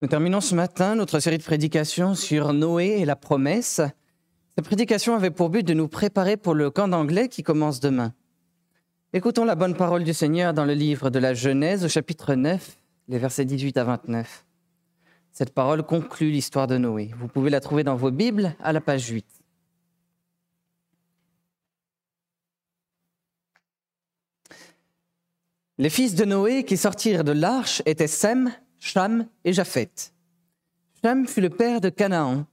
Nous 0.00 0.06
terminons 0.06 0.40
ce 0.40 0.54
matin 0.54 0.94
notre 0.94 1.18
série 1.18 1.38
de 1.38 1.42
prédications 1.42 2.14
sur 2.14 2.52
Noé 2.52 3.00
et 3.00 3.04
la 3.04 3.16
promesse. 3.16 3.80
Cette 4.54 4.64
prédication 4.64 5.16
avait 5.16 5.32
pour 5.32 5.50
but 5.50 5.66
de 5.66 5.74
nous 5.74 5.88
préparer 5.88 6.36
pour 6.36 6.54
le 6.54 6.70
camp 6.70 6.86
d'anglais 6.86 7.28
qui 7.28 7.42
commence 7.42 7.80
demain. 7.80 8.14
Écoutons 9.12 9.44
la 9.44 9.56
bonne 9.56 9.74
parole 9.74 10.04
du 10.04 10.14
Seigneur 10.14 10.54
dans 10.54 10.64
le 10.64 10.74
livre 10.74 11.10
de 11.10 11.18
la 11.18 11.34
Genèse 11.34 11.84
au 11.84 11.88
chapitre 11.88 12.36
9, 12.36 12.76
les 13.08 13.18
versets 13.18 13.44
18 13.44 13.76
à 13.76 13.82
29. 13.82 14.46
Cette 15.32 15.52
parole 15.52 15.82
conclut 15.82 16.30
l'histoire 16.30 16.68
de 16.68 16.78
Noé. 16.78 17.10
Vous 17.18 17.26
pouvez 17.26 17.50
la 17.50 17.58
trouver 17.58 17.82
dans 17.82 17.96
vos 17.96 18.12
Bibles 18.12 18.54
à 18.62 18.72
la 18.72 18.80
page 18.80 19.08
8. 19.08 19.26
Les 25.78 25.90
fils 25.90 26.14
de 26.14 26.24
Noé 26.24 26.62
qui 26.62 26.76
sortirent 26.76 27.24
de 27.24 27.32
l'arche 27.32 27.82
étaient 27.84 28.06
Sem, 28.06 28.52
Cham 28.78 29.26
et 29.44 29.52
Japheth. 29.52 30.12
Cham 31.02 31.26
fut 31.26 31.40
le 31.40 31.50
père 31.50 31.80
de 31.80 31.88
Canaan. 31.88 32.46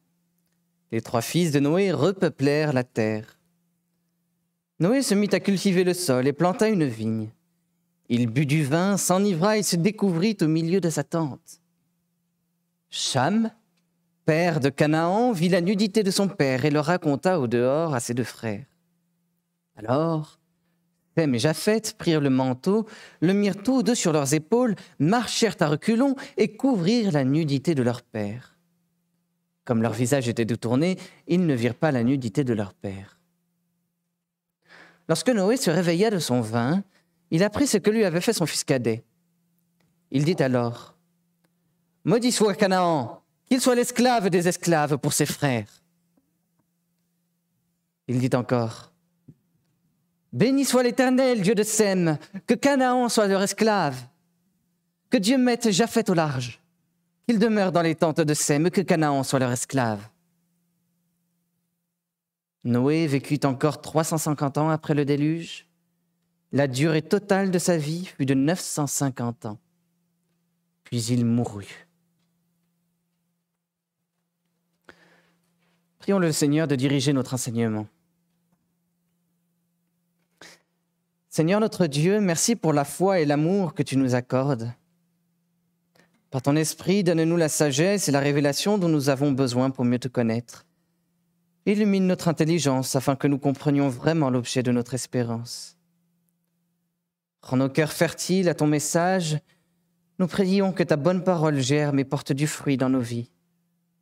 Les 0.91 1.01
trois 1.01 1.21
fils 1.21 1.51
de 1.51 1.59
Noé 1.59 1.91
repeuplèrent 1.91 2.73
la 2.73 2.83
terre. 2.83 3.39
Noé 4.79 5.01
se 5.01 5.13
mit 5.13 5.29
à 5.31 5.39
cultiver 5.39 5.83
le 5.83 5.93
sol 5.93 6.27
et 6.27 6.33
planta 6.33 6.67
une 6.67 6.85
vigne. 6.85 7.29
Il 8.09 8.27
but 8.27 8.45
du 8.45 8.63
vin, 8.63 8.97
s'enivra 8.97 9.57
et 9.57 9.63
se 9.63 9.75
découvrit 9.75 10.37
au 10.41 10.47
milieu 10.47 10.79
de 10.79 10.89
sa 10.89 11.03
tente. 11.03 11.61
Cham, 12.89 13.51
père 14.25 14.59
de 14.59 14.69
Canaan, 14.69 15.31
vit 15.31 15.49
la 15.49 15.61
nudité 15.61 16.03
de 16.03 16.11
son 16.11 16.27
père 16.27 16.65
et 16.65 16.71
le 16.71 16.79
raconta 16.79 17.39
au 17.39 17.47
dehors 17.47 17.93
à 17.93 17.99
ses 17.99 18.13
deux 18.13 18.23
frères. 18.23 18.65
Alors, 19.75 20.39
Sem 21.17 21.33
et 21.33 21.39
Japheth 21.39 21.95
prirent 21.97 22.21
le 22.21 22.29
manteau, 22.29 22.85
le 23.21 23.33
mirent 23.33 23.63
tous 23.63 23.83
deux 23.83 23.95
sur 23.95 24.11
leurs 24.11 24.33
épaules, 24.33 24.75
marchèrent 24.99 25.55
à 25.61 25.67
reculons 25.67 26.15
et 26.37 26.55
couvrirent 26.55 27.13
la 27.13 27.23
nudité 27.23 27.73
de 27.73 27.83
leur 27.83 28.01
père. 28.01 28.57
Comme 29.63 29.81
leur 29.81 29.93
visage 29.93 30.27
était 30.27 30.45
détourné, 30.45 30.97
ils 31.27 31.45
ne 31.45 31.53
virent 31.53 31.75
pas 31.75 31.91
la 31.91 32.03
nudité 32.03 32.43
de 32.43 32.53
leur 32.53 32.73
père. 32.73 33.19
Lorsque 35.07 35.29
Noé 35.29 35.57
se 35.57 35.71
réveilla 35.71 36.09
de 36.09 36.19
son 36.19 36.41
vin, 36.41 36.83
il 37.31 37.43
apprit 37.43 37.67
ce 37.67 37.77
que 37.77 37.89
lui 37.89 38.03
avait 38.03 38.21
fait 38.21 38.33
son 38.33 38.45
fils 38.45 38.63
cadet. 38.63 39.03
Il 40.11 40.25
dit 40.25 40.41
alors, 40.41 40.95
Maudit 42.03 42.31
soit 42.31 42.55
Canaan, 42.55 43.23
qu'il 43.45 43.61
soit 43.61 43.75
l'esclave 43.75 44.29
des 44.29 44.47
esclaves 44.47 44.97
pour 44.97 45.13
ses 45.13 45.25
frères. 45.25 45.81
Il 48.07 48.19
dit 48.19 48.35
encore, 48.35 48.91
Béni 50.35 50.65
soit 50.65 50.83
l'Éternel, 50.83 51.41
Dieu 51.41 51.55
de 51.55 51.63
Sem, 51.63 52.17
que 52.45 52.55
Canaan 52.55 53.07
soit 53.07 53.27
leur 53.27 53.41
esclave, 53.41 54.05
que 55.09 55.15
Dieu 55.15 55.37
mette 55.37 55.71
Japheth 55.71 56.09
au 56.09 56.13
large, 56.13 56.59
qu'il 57.25 57.39
demeure 57.39 57.71
dans 57.71 57.81
les 57.81 57.95
tentes 57.95 58.19
de 58.19 58.33
Sem, 58.33 58.69
que 58.69 58.81
Canaan 58.81 59.23
soit 59.23 59.39
leur 59.39 59.53
esclave. 59.53 60.05
Noé 62.65 63.07
vécut 63.07 63.39
encore 63.45 63.79
350 63.79 64.57
ans 64.57 64.69
après 64.69 64.93
le 64.93 65.05
déluge. 65.05 65.67
La 66.51 66.67
durée 66.67 67.01
totale 67.01 67.49
de 67.49 67.57
sa 67.57 67.77
vie 67.77 68.03
fut 68.03 68.25
de 68.25 68.33
950 68.33 69.45
ans. 69.45 69.57
Puis 70.83 71.01
il 71.05 71.25
mourut. 71.25 71.87
Prions 75.99 76.19
le 76.19 76.33
Seigneur 76.33 76.67
de 76.67 76.75
diriger 76.75 77.13
notre 77.13 77.35
enseignement. 77.35 77.87
Seigneur 81.35 81.59
notre 81.59 81.87
Dieu, 81.87 82.21
merci 82.21 82.55
pour 82.55 82.71
la 82.71 82.85
foi 82.85 83.19
et 83.19 83.25
l'amour 83.25 83.73
que 83.73 83.83
tu 83.83 83.97
nous 83.97 84.15
accordes. 84.15 84.71
Par 86.31 86.41
ton 86.41 86.55
esprit, 86.55 87.03
donne-nous 87.03 87.35
la 87.35 87.49
sagesse 87.49 88.07
et 88.07 88.13
la 88.13 88.21
révélation 88.21 88.77
dont 88.77 88.87
nous 88.87 89.09
avons 89.09 89.33
besoin 89.33 89.69
pour 89.69 89.83
mieux 89.83 89.99
te 89.99 90.07
connaître. 90.07 90.65
Illumine 91.65 92.07
notre 92.07 92.29
intelligence 92.29 92.95
afin 92.95 93.17
que 93.17 93.27
nous 93.27 93.37
comprenions 93.37 93.89
vraiment 93.89 94.29
l'objet 94.29 94.63
de 94.63 94.71
notre 94.71 94.93
espérance. 94.93 95.75
Rends 97.41 97.57
nos 97.57 97.67
cœurs 97.67 97.91
fertiles 97.91 98.47
à 98.47 98.53
ton 98.53 98.67
message. 98.67 99.37
Nous 100.19 100.27
prions 100.27 100.71
que 100.71 100.83
ta 100.83 100.95
bonne 100.95 101.21
parole 101.21 101.59
germe 101.59 101.99
et 101.99 102.05
porte 102.05 102.31
du 102.31 102.47
fruit 102.47 102.77
dans 102.77 102.89
nos 102.89 103.01
vies, 103.01 103.29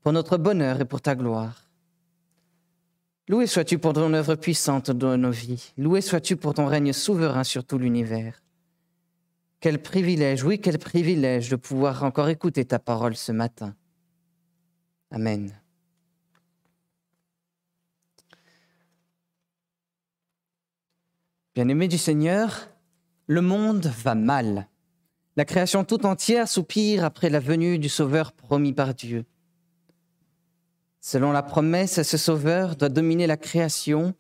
pour 0.02 0.14
notre 0.14 0.38
bonheur 0.38 0.82
et 0.82 0.86
pour 0.86 1.02
ta 1.02 1.16
gloire. 1.16 1.63
Loué 3.30 3.48
sois-tu 3.48 3.80
pour 3.80 3.94
ton 3.94 4.14
œuvre 4.14 4.36
puissante 4.36 4.92
dans 4.92 5.18
nos 5.18 5.32
vies. 5.32 5.74
Loué 5.78 6.02
sois-tu 6.02 6.36
pour 6.36 6.54
ton 6.54 6.66
règne 6.66 6.92
souverain 6.92 7.46
sur 7.46 7.64
tout 7.64 7.78
l'univers. 7.78 8.44
Quel 9.62 9.82
privilège, 9.82 10.44
oui, 10.44 10.60
quel 10.60 10.78
privilège 10.78 11.48
de 11.48 11.56
pouvoir 11.56 12.04
encore 12.04 12.28
écouter 12.28 12.66
ta 12.66 12.80
parole 12.80 13.16
ce 13.16 13.32
matin. 13.32 13.76
Amen. 15.10 15.58
Bien-aimé 21.56 21.88
du 21.88 21.98
Seigneur, 21.98 22.68
le 23.28 23.42
monde 23.42 23.86
va 23.86 24.16
mal. 24.16 24.68
La 25.38 25.46
création 25.46 25.86
tout 25.86 26.06
entière 26.06 26.50
soupire 26.50 27.06
après 27.06 27.30
la 27.30 27.40
venue 27.40 27.80
du 27.80 27.88
Sauveur 27.88 28.34
promis 28.34 28.74
par 28.74 28.94
Dieu. 28.94 29.24
Selon 31.06 31.34
la 31.34 31.44
promesse, 31.44 32.02
ce 32.02 32.18
Sauveur 32.18 32.78
doit 32.78 32.88
dominer 32.88 33.28
la 33.28 33.36
création 33.36 34.16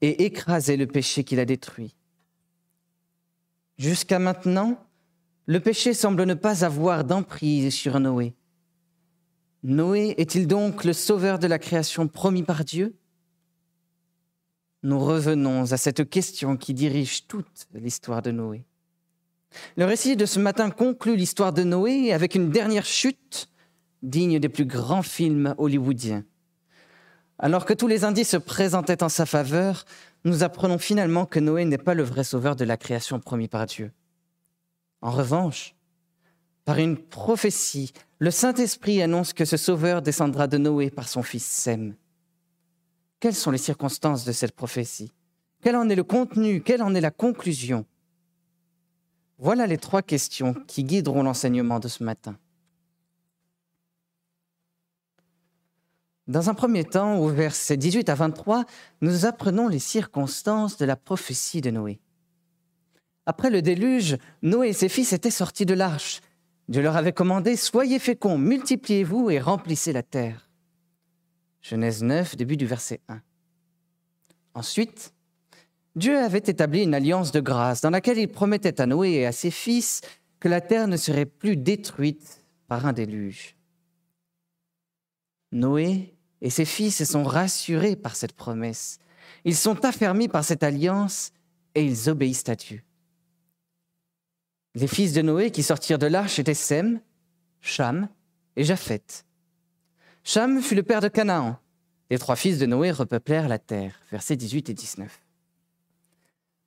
et 0.00 0.26
écraser 0.26 0.76
le 0.76 0.86
péché 0.86 1.24
qu'il 1.24 1.40
a 1.40 1.44
détruit. 1.44 1.96
Jusqu'à 3.78 4.20
maintenant, 4.20 4.78
le 5.46 5.58
péché 5.58 5.92
semble 5.92 6.22
ne 6.22 6.34
pas 6.34 6.64
avoir 6.64 7.02
d'emprise 7.02 7.74
sur 7.74 7.98
Noé. 7.98 8.32
Noé 9.64 10.14
est-il 10.18 10.46
donc 10.46 10.84
le 10.84 10.92
Sauveur 10.92 11.40
de 11.40 11.48
la 11.48 11.58
création 11.58 12.06
promis 12.06 12.44
par 12.44 12.64
Dieu? 12.64 12.94
Nous 14.84 15.00
revenons 15.00 15.72
à 15.72 15.76
cette 15.76 16.08
question 16.08 16.56
qui 16.56 16.74
dirige 16.74 17.26
toute 17.26 17.66
l'histoire 17.74 18.22
de 18.22 18.30
Noé. 18.30 18.64
Le 19.76 19.84
récit 19.84 20.14
de 20.14 20.26
ce 20.26 20.38
matin 20.38 20.70
conclut 20.70 21.16
l'histoire 21.16 21.52
de 21.52 21.64
Noé 21.64 22.12
avec 22.12 22.36
une 22.36 22.50
dernière 22.50 22.86
chute 22.86 23.50
digne 24.02 24.38
des 24.38 24.48
plus 24.48 24.64
grands 24.64 25.02
films 25.02 25.54
hollywoodiens. 25.58 26.24
Alors 27.38 27.64
que 27.64 27.72
tous 27.74 27.86
les 27.86 28.04
indices 28.04 28.30
se 28.30 28.36
présentaient 28.36 29.02
en 29.02 29.08
sa 29.08 29.26
faveur, 29.26 29.84
nous 30.24 30.42
apprenons 30.42 30.78
finalement 30.78 31.24
que 31.24 31.40
Noé 31.40 31.64
n'est 31.64 31.78
pas 31.78 31.94
le 31.94 32.02
vrai 32.02 32.24
sauveur 32.24 32.54
de 32.54 32.64
la 32.64 32.76
création 32.76 33.18
promis 33.18 33.48
par 33.48 33.66
Dieu. 33.66 33.92
En 35.00 35.10
revanche, 35.10 35.74
par 36.66 36.78
une 36.78 36.98
prophétie, 36.98 37.92
le 38.18 38.30
Saint-Esprit 38.30 39.00
annonce 39.00 39.32
que 39.32 39.46
ce 39.46 39.56
sauveur 39.56 40.02
descendra 40.02 40.46
de 40.46 40.58
Noé 40.58 40.90
par 40.90 41.08
son 41.08 41.22
fils 41.22 41.46
Sem. 41.46 41.94
Quelles 43.18 43.34
sont 43.34 43.50
les 43.50 43.58
circonstances 43.58 44.24
de 44.24 44.32
cette 44.32 44.54
prophétie? 44.54 45.12
Quel 45.62 45.76
en 45.76 45.88
est 45.88 45.96
le 45.96 46.04
contenu? 46.04 46.62
Quelle 46.62 46.82
en 46.82 46.94
est 46.94 47.00
la 47.00 47.10
conclusion? 47.10 47.86
Voilà 49.38 49.66
les 49.66 49.78
trois 49.78 50.02
questions 50.02 50.54
qui 50.66 50.84
guideront 50.84 51.22
l'enseignement 51.22 51.80
de 51.80 51.88
ce 51.88 52.04
matin. 52.04 52.36
Dans 56.30 56.48
un 56.48 56.54
premier 56.54 56.84
temps, 56.84 57.18
au 57.18 57.26
verset 57.26 57.76
18 57.76 58.08
à 58.08 58.14
23, 58.14 58.64
nous 59.00 59.26
apprenons 59.26 59.66
les 59.66 59.80
circonstances 59.80 60.76
de 60.76 60.84
la 60.84 60.94
prophétie 60.94 61.60
de 61.60 61.72
Noé. 61.72 61.98
Après 63.26 63.50
le 63.50 63.62
déluge, 63.62 64.16
Noé 64.40 64.68
et 64.68 64.72
ses 64.72 64.88
fils 64.88 65.12
étaient 65.12 65.32
sortis 65.32 65.66
de 65.66 65.74
l'arche. 65.74 66.20
Dieu 66.68 66.82
leur 66.82 66.96
avait 66.96 67.12
commandé 67.12 67.56
Soyez 67.56 67.98
féconds, 67.98 68.38
multipliez-vous 68.38 69.30
et 69.30 69.40
remplissez 69.40 69.92
la 69.92 70.04
terre. 70.04 70.48
Genèse 71.62 72.04
9, 72.04 72.36
début 72.36 72.56
du 72.56 72.64
verset 72.64 73.00
1. 73.08 73.20
Ensuite, 74.54 75.12
Dieu 75.96 76.16
avait 76.16 76.38
établi 76.38 76.84
une 76.84 76.94
alliance 76.94 77.32
de 77.32 77.40
grâce 77.40 77.80
dans 77.80 77.90
laquelle 77.90 78.18
il 78.18 78.28
promettait 78.28 78.80
à 78.80 78.86
Noé 78.86 79.14
et 79.14 79.26
à 79.26 79.32
ses 79.32 79.50
fils 79.50 80.00
que 80.38 80.46
la 80.46 80.60
terre 80.60 80.86
ne 80.86 80.96
serait 80.96 81.26
plus 81.26 81.56
détruite 81.56 82.44
par 82.68 82.86
un 82.86 82.92
déluge. 82.92 83.56
Noé 85.50 86.14
et 86.42 86.50
ses 86.50 86.64
fils 86.64 87.04
sont 87.04 87.24
rassurés 87.24 87.96
par 87.96 88.16
cette 88.16 88.32
promesse. 88.32 88.98
Ils 89.44 89.56
sont 89.56 89.84
affermis 89.84 90.28
par 90.28 90.44
cette 90.44 90.62
alliance 90.62 91.32
et 91.74 91.84
ils 91.84 92.08
obéissent 92.08 92.48
à 92.48 92.56
Dieu. 92.56 92.82
Les 94.74 94.86
fils 94.86 95.12
de 95.12 95.22
Noé 95.22 95.50
qui 95.50 95.62
sortirent 95.62 95.98
de 95.98 96.06
l'arche 96.06 96.38
étaient 96.38 96.54
Sem, 96.54 97.00
Cham 97.60 98.08
et 98.56 98.64
Japheth. 98.64 99.24
Cham 100.22 100.60
fut 100.60 100.74
le 100.74 100.82
père 100.82 101.00
de 101.00 101.08
Canaan. 101.08 101.58
Les 102.10 102.18
trois 102.18 102.36
fils 102.36 102.58
de 102.58 102.66
Noé 102.66 102.90
repeuplèrent 102.90 103.48
la 103.48 103.58
terre. 103.58 104.00
Versets 104.10 104.36
18 104.36 104.70
et 104.70 104.74
19. 104.74 105.20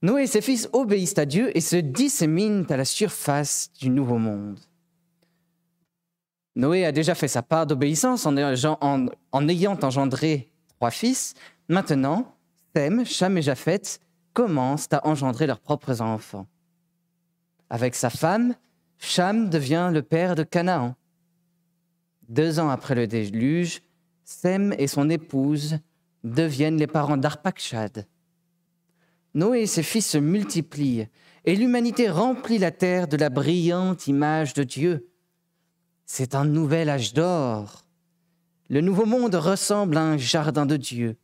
Noé 0.01 0.23
et 0.23 0.27
ses 0.27 0.41
fils 0.41 0.69
obéissent 0.73 1.17
à 1.17 1.25
Dieu 1.25 1.55
et 1.55 1.61
se 1.61 1.77
disséminent 1.77 2.65
à 2.69 2.77
la 2.77 2.85
surface 2.85 3.71
du 3.79 3.89
nouveau 3.89 4.17
monde. 4.17 4.59
Noé 6.55 6.85
a 6.85 6.91
déjà 6.91 7.15
fait 7.15 7.27
sa 7.27 7.41
part 7.41 7.65
d'obéissance 7.65 8.25
en, 8.25 8.37
ayant 8.37 9.79
engendré 9.81 10.51
trois 10.69 10.91
fils. 10.91 11.33
Maintenant, 11.67 12.35
Sem, 12.75 13.05
Cham 13.05 13.37
et 13.37 13.41
Japheth 13.41 13.99
commencent 14.33 14.91
à 14.91 15.07
engendrer 15.07 15.47
leurs 15.47 15.59
propres 15.59 16.01
enfants. 16.01 16.47
Avec 17.69 17.95
sa 17.95 18.09
femme, 18.09 18.55
Cham 18.99 19.49
devient 19.49 19.89
le 19.91 20.01
père 20.01 20.35
de 20.35 20.43
Canaan. 20.43 20.95
Deux 22.29 22.59
ans 22.59 22.69
après 22.69 22.95
le 22.95 23.07
déluge, 23.07 23.81
Sem 24.23 24.73
et 24.77 24.87
son 24.87 25.09
épouse 25.09 25.79
deviennent 26.23 26.77
les 26.77 26.87
parents 26.87 27.17
d'Arpakshad. 27.17 28.07
Noé 29.33 29.61
et 29.61 29.67
ses 29.67 29.83
fils 29.83 30.07
se 30.07 30.17
multiplient 30.17 31.07
et 31.45 31.55
l'humanité 31.55 32.09
remplit 32.09 32.59
la 32.59 32.71
terre 32.71 33.07
de 33.07 33.17
la 33.17 33.29
brillante 33.29 34.07
image 34.07 34.53
de 34.53 34.63
Dieu. 34.63 35.09
C'est 36.15 36.35
un 36.35 36.45
nouvel 36.45 36.89
âge 36.89 37.15
d'or. 37.15 37.87
Le 38.69 38.81
nouveau 38.81 39.07
monde 39.07 39.33
ressemble 39.33 39.97
à 39.97 40.03
un 40.03 40.15
jardin 40.15 40.67
de 40.67 40.77
Dieu. 40.77 41.17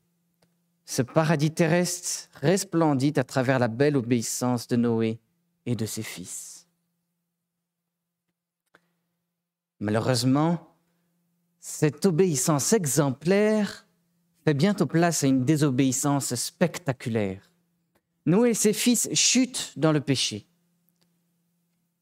Ce 0.84 1.04
paradis 1.04 1.52
terrestre 1.52 2.28
resplendit 2.42 3.14
à 3.18 3.24
travers 3.24 3.60
la 3.60 3.68
belle 3.68 3.96
obéissance 3.96 4.68
de 4.68 4.78
Noé 4.78 5.20
et 5.68 5.76
de 5.76 5.86
ses 5.86 6.02
fils. 6.02 6.66
Malheureusement, 9.80 10.76
cette 11.60 12.08
obéissance 12.08 12.74
exemplaire 12.74 13.86
fait 14.44 14.56
bientôt 14.56 14.88
place 14.88 15.24
à 15.24 15.28
une 15.28 15.46
désobéissance 15.46 16.34
spectaculaire. 16.34 17.52
Noé 18.26 18.50
et 18.50 18.54
ses 18.56 18.74
fils 18.74 19.08
chutent 19.14 19.72
dans 19.78 19.92
le 19.92 20.02
péché. 20.02 20.48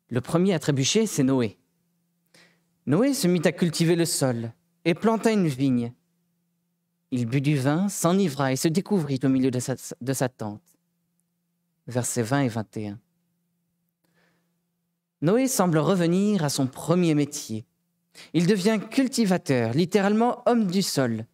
Le 0.07 0.21
premier 0.21 0.53
à 0.53 0.59
trébucher, 0.59 1.05
c'est 1.05 1.23
Noé. 1.23 1.59
Noé 2.87 3.13
se 3.13 3.27
mit 3.27 3.41
à 3.43 3.51
cultiver 3.51 3.97
le 3.97 4.05
sol 4.05 4.53
et 4.85 4.93
planta 4.93 5.29
une 5.29 5.49
vigne. 5.49 5.91
Il 7.11 7.25
but 7.25 7.41
du 7.41 7.57
vin, 7.57 7.89
s'enivra 7.89 8.53
et 8.53 8.55
se 8.55 8.69
découvrit 8.69 9.19
au 9.23 9.27
milieu 9.27 9.51
de 9.51 9.59
sa, 9.59 10.29
tente. 10.29 10.77
Versets 11.87 12.21
20 12.21 12.41
et 12.43 12.47
21. 12.47 12.99
Noé 15.21 15.49
semble 15.49 15.79
revenir 15.79 16.45
à 16.45 16.49
son 16.49 16.65
premier 16.65 17.13
métier. 17.13 17.65
Il 18.33 18.47
devient 18.47 18.79
cultivateur, 18.89 19.73
littéralement 19.73 20.41
homme 20.45 20.67
du 20.67 20.81
sol, 20.81 21.25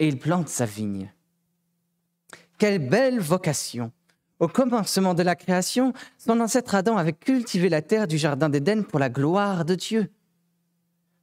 et 0.00 0.08
il 0.08 0.18
plante 0.18 0.48
sa 0.48 0.66
vigne. 0.66 1.12
Quelle 2.58 2.80
belle 2.80 3.20
vocation 3.20 3.92
Au 4.40 4.48
commencement 4.48 5.14
de 5.14 5.22
la 5.22 5.36
création, 5.36 5.92
son 6.18 6.40
ancêtre 6.40 6.74
Adam 6.74 6.96
avait 6.96 7.12
cultivé 7.12 7.68
la 7.68 7.80
terre 7.80 8.08
du 8.08 8.18
Jardin 8.18 8.48
d'Éden 8.48 8.82
pour 8.82 8.98
la 8.98 9.08
gloire 9.08 9.64
de 9.64 9.76
Dieu. 9.76 10.10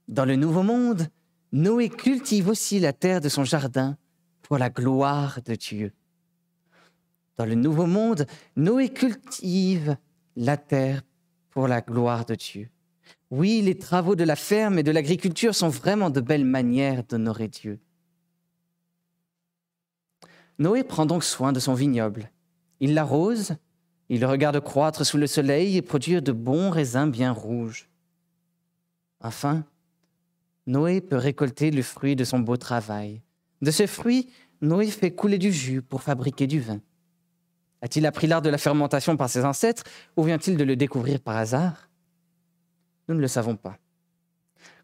Dans 0.08 0.26
le 0.26 0.36
Nouveau 0.36 0.62
Monde, 0.62 1.08
Noé 1.52 1.90
cultive 1.90 2.50
aussi 2.50 2.80
la 2.80 2.94
terre 2.94 3.22
de 3.22 3.30
son 3.30 3.44
jardin 3.44 3.98
pour 4.44 4.58
la 4.58 4.70
gloire 4.70 5.40
de 5.44 5.56
Dieu. 5.56 5.94
Dans 7.38 7.46
le 7.46 7.56
Nouveau 7.56 7.88
Monde, 7.88 8.28
Noé 8.56 8.90
cultive 8.90 9.98
la 10.36 10.58
terre 10.58 11.02
pour 11.50 11.68
la 11.68 11.82
gloire 11.82 12.26
de 12.26 12.36
Dieu. 12.36 12.70
Oui, 13.32 13.62
les 13.62 13.78
travaux 13.78 14.16
de 14.16 14.24
la 14.24 14.36
ferme 14.36 14.78
et 14.78 14.84
de 14.84 14.92
l'agriculture 14.92 15.56
sont 15.56 15.70
vraiment 15.70 16.10
de 16.10 16.22
belles 16.22 16.46
manières 16.46 17.04
d'honorer 17.04 17.48
Dieu. 17.48 17.80
Noé 20.60 20.84
prend 20.84 21.06
donc 21.06 21.24
soin 21.24 21.52
de 21.52 21.60
son 21.60 21.74
vignoble. 21.74 22.32
Il 22.80 22.94
l'arrose, 22.94 23.56
il 24.10 24.22
le 24.22 24.28
regarde 24.28 24.60
croître 24.60 25.06
sous 25.06 25.18
le 25.18 25.28
soleil 25.28 25.78
et 25.78 25.82
produire 25.82 26.22
de 26.22 26.32
bons 26.32 26.70
raisins 26.70 27.10
bien 27.10 27.32
rouges. 27.32 27.90
Enfin, 29.20 29.66
Noé 30.68 31.02
peut 31.02 31.18
récolter 31.18 31.72
le 31.72 31.82
fruit 31.82 32.16
de 32.16 32.24
son 32.24 32.40
beau 32.40 32.58
travail. 32.58 33.22
De 33.62 33.72
ce 33.72 33.86
fruit, 33.86 34.30
Noé 34.62 34.88
fait 34.88 35.12
couler 35.12 35.38
du 35.38 35.52
jus 35.52 35.82
pour 35.82 36.02
fabriquer 36.02 36.48
du 36.48 36.60
vin. 36.60 36.82
A-t-il 37.82 38.06
appris 38.06 38.26
l'art 38.26 38.42
de 38.42 38.50
la 38.50 38.58
fermentation 38.58 39.16
par 39.16 39.30
ses 39.30 39.46
ancêtres 39.46 39.84
ou 40.18 40.24
vient-il 40.24 40.58
de 40.58 40.64
le 40.64 40.76
découvrir 40.76 41.20
par 41.20 41.38
hasard? 41.38 41.90
Nous 43.08 43.16
ne 43.16 43.22
le 43.22 43.28
savons 43.28 43.56
pas. 43.56 43.78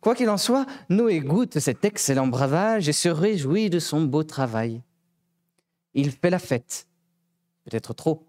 Quoi 0.01 0.13
qu'il 0.13 0.29
en 0.29 0.37
soit, 0.37 0.65
Noé 0.89 1.19
goûte 1.19 1.59
cet 1.59 1.83
excellent 1.85 2.27
bravage 2.27 2.87
et 2.87 2.93
se 2.93 3.09
réjouit 3.09 3.69
de 3.69 3.79
son 3.79 4.03
beau 4.03 4.23
travail. 4.23 4.81
Il 5.93 6.11
fait 6.11 6.29
la 6.29 6.39
fête, 6.39 6.87
peut-être 7.65 7.93
trop. 7.93 8.27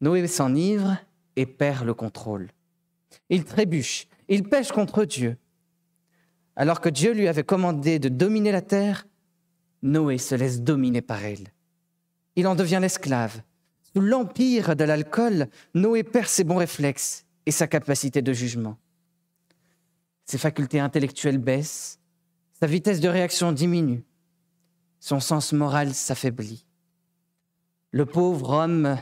Noé 0.00 0.26
s'enivre 0.28 0.96
et 1.36 1.46
perd 1.46 1.84
le 1.84 1.94
contrôle. 1.94 2.50
Il 3.28 3.44
trébuche, 3.44 4.06
il 4.28 4.48
pêche 4.48 4.70
contre 4.70 5.04
Dieu. 5.04 5.36
Alors 6.58 6.80
que 6.80 6.88
Dieu 6.88 7.12
lui 7.12 7.28
avait 7.28 7.44
commandé 7.44 8.00
de 8.00 8.08
dominer 8.08 8.50
la 8.50 8.62
terre, 8.62 9.06
Noé 9.82 10.18
se 10.18 10.34
laisse 10.34 10.60
dominer 10.60 11.02
par 11.02 11.24
elle. 11.24 11.52
Il 12.34 12.48
en 12.48 12.56
devient 12.56 12.80
l'esclave. 12.82 13.42
Sous 13.94 14.00
l'empire 14.00 14.74
de 14.74 14.82
l'alcool, 14.82 15.46
Noé 15.74 16.02
perd 16.02 16.26
ses 16.26 16.42
bons 16.42 16.56
réflexes 16.56 17.26
et 17.46 17.52
sa 17.52 17.68
capacité 17.68 18.22
de 18.22 18.32
jugement. 18.32 18.76
Ses 20.24 20.36
facultés 20.36 20.80
intellectuelles 20.80 21.38
baissent, 21.38 22.00
sa 22.60 22.66
vitesse 22.66 22.98
de 22.98 23.08
réaction 23.08 23.52
diminue, 23.52 24.04
son 24.98 25.20
sens 25.20 25.52
moral 25.52 25.94
s'affaiblit. 25.94 26.66
Le 27.92 28.04
pauvre 28.04 28.50
homme 28.50 28.98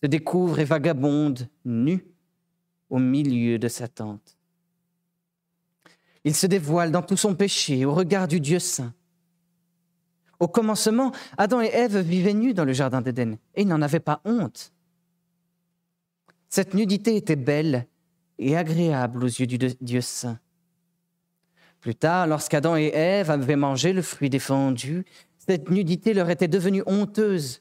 se 0.00 0.06
découvre 0.06 0.58
et 0.58 0.64
vagabonde, 0.64 1.50
nu, 1.66 2.06
au 2.88 2.98
milieu 2.98 3.58
de 3.58 3.68
sa 3.68 3.88
tente. 3.88 4.33
Il 6.24 6.34
se 6.34 6.46
dévoile 6.46 6.90
dans 6.90 7.02
tout 7.02 7.16
son 7.16 7.34
péché 7.34 7.84
au 7.84 7.94
regard 7.94 8.28
du 8.28 8.40
Dieu 8.40 8.58
saint. 8.58 8.92
Au 10.40 10.48
commencement, 10.48 11.12
Adam 11.38 11.60
et 11.60 11.70
Ève 11.72 11.98
vivaient 11.98 12.34
nus 12.34 12.54
dans 12.54 12.64
le 12.64 12.72
Jardin 12.72 13.00
d'Éden 13.00 13.36
et 13.54 13.62
ils 13.62 13.68
n'en 13.68 13.82
avaient 13.82 14.00
pas 14.00 14.20
honte. 14.24 14.72
Cette 16.48 16.74
nudité 16.74 17.16
était 17.16 17.36
belle 17.36 17.86
et 18.38 18.56
agréable 18.56 19.24
aux 19.24 19.28
yeux 19.28 19.46
du 19.46 19.58
Dieu 19.58 20.00
saint. 20.00 20.38
Plus 21.80 21.94
tard, 21.94 22.26
lorsqu'Adam 22.26 22.76
et 22.76 22.92
Ève 22.94 23.30
avaient 23.30 23.56
mangé 23.56 23.92
le 23.92 24.00
fruit 24.00 24.30
défendu, 24.30 25.04
cette 25.36 25.70
nudité 25.70 26.14
leur 26.14 26.30
était 26.30 26.48
devenue 26.48 26.82
honteuse, 26.86 27.60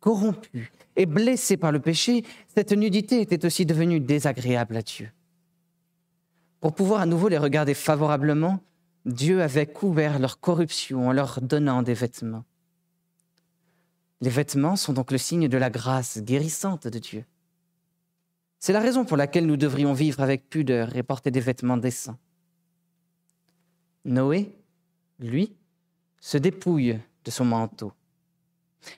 corrompue 0.00 0.70
et 0.96 1.06
blessée 1.06 1.56
par 1.56 1.72
le 1.72 1.80
péché. 1.80 2.24
Cette 2.54 2.72
nudité 2.72 3.22
était 3.22 3.46
aussi 3.46 3.64
devenue 3.64 4.00
désagréable 4.00 4.76
à 4.76 4.82
Dieu. 4.82 5.10
Pour 6.62 6.76
pouvoir 6.76 7.00
à 7.00 7.06
nouveau 7.06 7.26
les 7.26 7.38
regarder 7.38 7.74
favorablement, 7.74 8.60
Dieu 9.04 9.42
avait 9.42 9.66
couvert 9.66 10.20
leur 10.20 10.38
corruption 10.38 11.08
en 11.08 11.12
leur 11.12 11.40
donnant 11.40 11.82
des 11.82 11.92
vêtements. 11.92 12.44
Les 14.20 14.30
vêtements 14.30 14.76
sont 14.76 14.92
donc 14.92 15.10
le 15.10 15.18
signe 15.18 15.48
de 15.48 15.58
la 15.58 15.70
grâce 15.70 16.22
guérissante 16.22 16.86
de 16.86 17.00
Dieu. 17.00 17.24
C'est 18.60 18.72
la 18.72 18.78
raison 18.78 19.04
pour 19.04 19.16
laquelle 19.16 19.44
nous 19.44 19.56
devrions 19.56 19.92
vivre 19.92 20.20
avec 20.20 20.48
pudeur 20.48 20.94
et 20.94 21.02
porter 21.02 21.32
des 21.32 21.40
vêtements 21.40 21.76
décents. 21.76 22.18
Noé, 24.04 24.56
lui, 25.18 25.56
se 26.20 26.38
dépouille 26.38 27.00
de 27.24 27.30
son 27.32 27.44
manteau. 27.44 27.92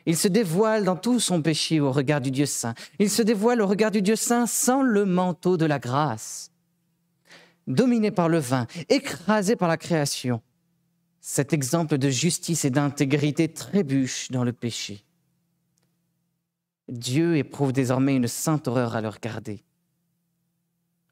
Il 0.04 0.18
se 0.18 0.28
dévoile 0.28 0.84
dans 0.84 0.96
tout 0.96 1.18
son 1.18 1.40
péché 1.40 1.80
au 1.80 1.92
regard 1.92 2.20
du 2.20 2.30
Dieu 2.30 2.44
saint. 2.44 2.74
Il 2.98 3.08
se 3.08 3.22
dévoile 3.22 3.62
au 3.62 3.66
regard 3.66 3.90
du 3.90 4.02
Dieu 4.02 4.16
saint 4.16 4.46
sans 4.46 4.82
le 4.82 5.06
manteau 5.06 5.56
de 5.56 5.64
la 5.64 5.78
grâce. 5.78 6.50
Dominé 7.66 8.10
par 8.10 8.28
le 8.28 8.38
vin, 8.38 8.66
écrasé 8.88 9.56
par 9.56 9.68
la 9.68 9.76
création, 9.76 10.42
cet 11.20 11.52
exemple 11.52 11.96
de 11.96 12.10
justice 12.10 12.64
et 12.64 12.70
d'intégrité 12.70 13.48
trébuche 13.48 14.30
dans 14.30 14.44
le 14.44 14.52
péché. 14.52 15.04
Dieu 16.88 17.36
éprouve 17.36 17.72
désormais 17.72 18.16
une 18.16 18.28
sainte 18.28 18.68
horreur 18.68 18.94
à 18.94 19.00
le 19.00 19.08
regarder. 19.08 19.64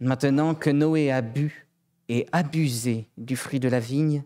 Maintenant 0.01 0.55
que 0.55 0.69
Noé 0.69 1.11
a 1.11 1.23
bu 1.23 1.67
et 2.09 2.27
abusé 2.33 3.09
du 3.17 3.37
fruit 3.37 3.61
de 3.61 3.69
la 3.69 3.81
vigne, 3.81 4.25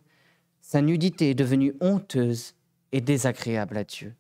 sa 0.61 0.83
nudité 0.83 1.31
est 1.31 1.35
devenue 1.35 1.75
honteuse 1.81 2.55
et 2.91 3.01
désagréable 3.01 3.77
à 3.77 3.85
Dieu. 3.85 4.15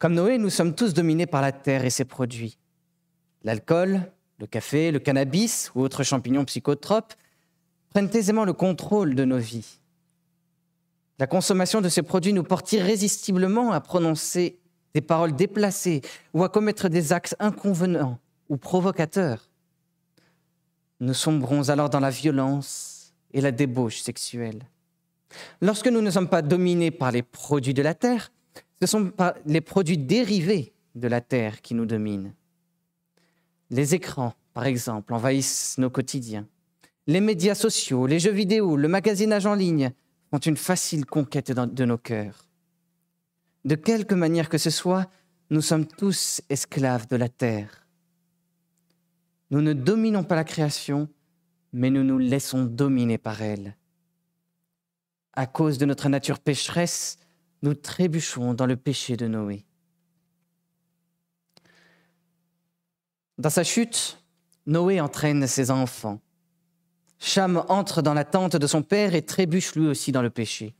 Comme 0.00 0.14
Noé, 0.14 0.38
nous 0.38 0.50
sommes 0.50 0.74
tous 0.74 0.94
dominés 0.94 1.26
par 1.26 1.42
la 1.42 1.52
terre 1.52 1.84
et 1.84 1.90
ses 1.90 2.04
produits. 2.04 2.58
L'alcool, 3.44 4.10
le 4.42 4.48
café, 4.48 4.90
le 4.90 4.98
cannabis 4.98 5.70
ou 5.76 5.82
autres 5.82 6.02
champignons 6.02 6.44
psychotropes 6.44 7.14
prennent 7.90 8.10
aisément 8.12 8.44
le 8.44 8.52
contrôle 8.52 9.14
de 9.14 9.24
nos 9.24 9.38
vies. 9.38 9.78
La 11.20 11.28
consommation 11.28 11.80
de 11.80 11.88
ces 11.88 12.02
produits 12.02 12.32
nous 12.32 12.42
porte 12.42 12.72
irrésistiblement 12.72 13.70
à 13.70 13.80
prononcer 13.80 14.58
des 14.94 15.00
paroles 15.00 15.36
déplacées 15.36 16.02
ou 16.34 16.42
à 16.42 16.48
commettre 16.48 16.88
des 16.88 17.12
actes 17.12 17.36
inconvenants 17.38 18.18
ou 18.48 18.56
provocateurs. 18.56 19.48
Nous 20.98 21.14
sombrons 21.14 21.68
alors 21.68 21.88
dans 21.88 22.00
la 22.00 22.10
violence, 22.10 23.14
et 23.32 23.40
la 23.40 23.52
débauche 23.52 24.00
sexuelle. 24.00 24.66
Lorsque 25.60 25.86
nous 25.86 26.02
ne 26.02 26.10
sommes 26.10 26.28
pas 26.28 26.42
dominés 26.42 26.90
par 26.90 27.12
les 27.12 27.22
produits 27.22 27.74
de 27.74 27.82
la 27.82 27.94
terre, 27.94 28.32
ce 28.80 28.86
sont 28.86 29.12
les 29.46 29.60
produits 29.60 29.98
dérivés 29.98 30.72
de 30.96 31.08
la 31.08 31.20
terre 31.20 31.62
qui 31.62 31.74
nous 31.74 31.86
dominent. 31.86 32.34
Les 33.72 33.94
écrans, 33.94 34.34
par 34.52 34.66
exemple, 34.66 35.14
envahissent 35.14 35.78
nos 35.78 35.88
quotidiens. 35.88 36.46
Les 37.06 37.22
médias 37.22 37.54
sociaux, 37.54 38.06
les 38.06 38.20
jeux 38.20 38.30
vidéo, 38.30 38.76
le 38.76 38.86
magasinage 38.86 39.46
en 39.46 39.54
ligne 39.54 39.92
ont 40.30 40.38
une 40.38 40.58
facile 40.58 41.06
conquête 41.06 41.50
de 41.50 41.84
nos 41.86 41.96
cœurs. 41.96 42.46
De 43.64 43.74
quelque 43.74 44.14
manière 44.14 44.50
que 44.50 44.58
ce 44.58 44.68
soit, 44.68 45.08
nous 45.48 45.62
sommes 45.62 45.86
tous 45.86 46.42
esclaves 46.50 47.08
de 47.08 47.16
la 47.16 47.30
terre. 47.30 47.86
Nous 49.50 49.62
ne 49.62 49.72
dominons 49.72 50.22
pas 50.22 50.36
la 50.36 50.44
création, 50.44 51.08
mais 51.72 51.88
nous 51.88 52.04
nous 52.04 52.18
laissons 52.18 52.64
dominer 52.64 53.16
par 53.16 53.40
elle. 53.40 53.78
À 55.32 55.46
cause 55.46 55.78
de 55.78 55.86
notre 55.86 56.10
nature 56.10 56.40
pécheresse, 56.40 57.18
nous 57.62 57.72
trébuchons 57.72 58.52
dans 58.52 58.66
le 58.66 58.76
péché 58.76 59.16
de 59.16 59.28
Noé. 59.28 59.64
Dans 63.38 63.50
sa 63.50 63.64
chute, 63.64 64.22
Noé 64.66 65.00
entraîne 65.00 65.46
ses 65.46 65.70
enfants. 65.70 66.20
Cham 67.18 67.64
entre 67.68 68.02
dans 68.02 68.14
la 68.14 68.24
tente 68.24 68.56
de 68.56 68.66
son 68.66 68.82
père 68.82 69.14
et 69.14 69.22
trébuche 69.22 69.74
lui 69.74 69.86
aussi 69.86 70.12
dans 70.12 70.22
le 70.22 70.30
péché. 70.30 70.74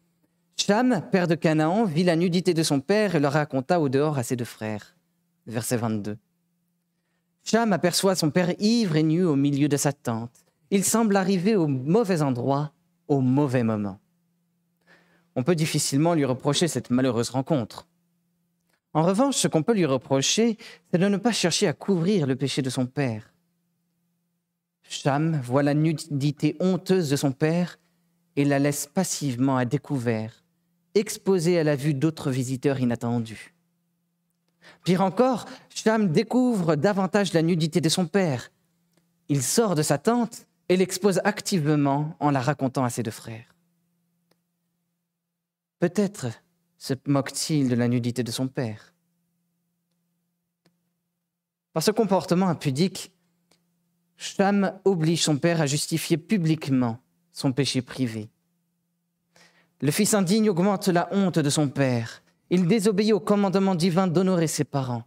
Cham, 0.57 1.03
père 1.11 1.29
de 1.29 1.35
Canaan, 1.35 1.85
vit 1.85 2.05
la 2.05 2.15
nudité 2.15 2.53
de 2.53 2.63
son 2.63 2.81
père 2.81 3.15
et 3.15 3.21
le 3.21 3.29
raconta 3.29 3.81
au 3.81 3.89
dehors 3.89 4.19
à 4.19 4.23
ses 4.23 4.37
deux 4.37 4.45
frères. 4.45 4.95
Verset 5.47 5.79
22. 5.79 6.19
Cham 7.45 7.73
aperçoit 7.73 8.15
son 8.15 8.31
père 8.31 8.55
ivre 8.61 8.97
et 8.97 9.03
nu 9.03 9.25
au 9.25 9.35
milieu 9.35 9.69
de 9.69 9.77
sa 9.77 9.93
tente. 9.93 10.45
Il 10.71 10.85
semble 10.85 11.17
arriver 11.17 11.57
au 11.57 11.67
mauvais 11.67 12.23
endroit, 12.23 12.73
au 13.09 13.21
mauvais 13.21 13.63
moment. 13.63 13.99
On 15.35 15.43
peut 15.43 15.55
difficilement 15.55 16.15
lui 16.15 16.25
reprocher 16.25 16.69
cette 16.69 16.91
malheureuse 16.91 17.31
rencontre. 17.31 17.87
En 18.95 19.03
revanche, 19.03 19.37
ce 19.37 19.49
qu'on 19.49 19.63
peut 19.63 19.75
lui 19.75 19.87
reprocher, 19.87 20.59
c'est 20.91 20.99
de 20.99 21.09
ne 21.09 21.17
pas 21.17 21.33
chercher 21.33 21.67
à 21.67 21.73
couvrir 21.73 22.27
le 22.27 22.37
péché 22.37 22.61
de 22.61 22.71
son 22.71 22.87
père. 22.87 23.33
Cham 24.83 25.41
voit 25.43 25.63
la 25.63 25.75
nudité 25.75 26.57
honteuse 26.61 27.09
de 27.09 27.17
son 27.17 27.33
père 27.33 27.79
et 28.37 28.45
la 28.45 28.59
laisse 28.59 28.87
passivement 28.87 29.57
à 29.57 29.65
découvert, 29.65 30.45
exposée 30.95 31.59
à 31.59 31.65
la 31.65 31.77
vue 31.77 31.95
d'autres 31.95 32.31
visiteurs 32.31 32.81
inattendus. 32.81 33.55
Pire 34.85 35.01
encore, 35.01 35.47
Cham 35.71 36.13
découvre 36.13 36.77
davantage 36.77 37.33
la 37.33 37.43
nudité 37.43 37.81
de 37.81 37.89
son 37.89 38.07
père. 38.07 38.51
Il 39.29 39.43
sort 39.43 39.75
de 39.75 39.83
sa 39.83 39.99
tente 39.99 40.47
et 40.69 40.77
l'expose 40.77 41.21
activement 41.25 42.15
en 42.21 42.31
la 42.31 42.41
racontant 42.41 42.85
à 42.85 42.91
ses 42.91 43.03
deux 43.03 43.11
frères. 43.11 43.55
Peut-être 45.79 46.27
se 46.83 46.95
moque-t-il 47.07 47.69
de 47.69 47.77
la 47.77 47.87
nudité 47.87 48.25
de 48.25 48.33
son 48.33 48.49
père? 48.49 48.93
Par 51.73 51.81
ce 51.81 51.93
comportement 51.93 52.49
impudique, 52.49 53.13
Cham 54.17 54.73
oblige 54.85 55.23
son 55.23 55.39
père 55.39 55.61
à 55.61 55.67
justifier 55.67 56.17
publiquement 56.17 56.99
son 57.33 57.53
péché 57.53 57.83
privé. 57.83 58.31
Le 59.81 59.93
fils 59.93 60.13
indigne 60.13 60.51
augmente 60.51 60.89
la 60.89 61.09
honte 61.13 61.39
de 61.39 61.51
son 61.51 61.69
père. 61.69 62.25
Il 62.51 62.67
désobéit 62.67 63.13
au 63.13 63.21
commandement 63.21 63.77
divin 63.77 64.09
d'honorer 64.09 64.49
ses 64.49 64.65
parents. 64.65 65.05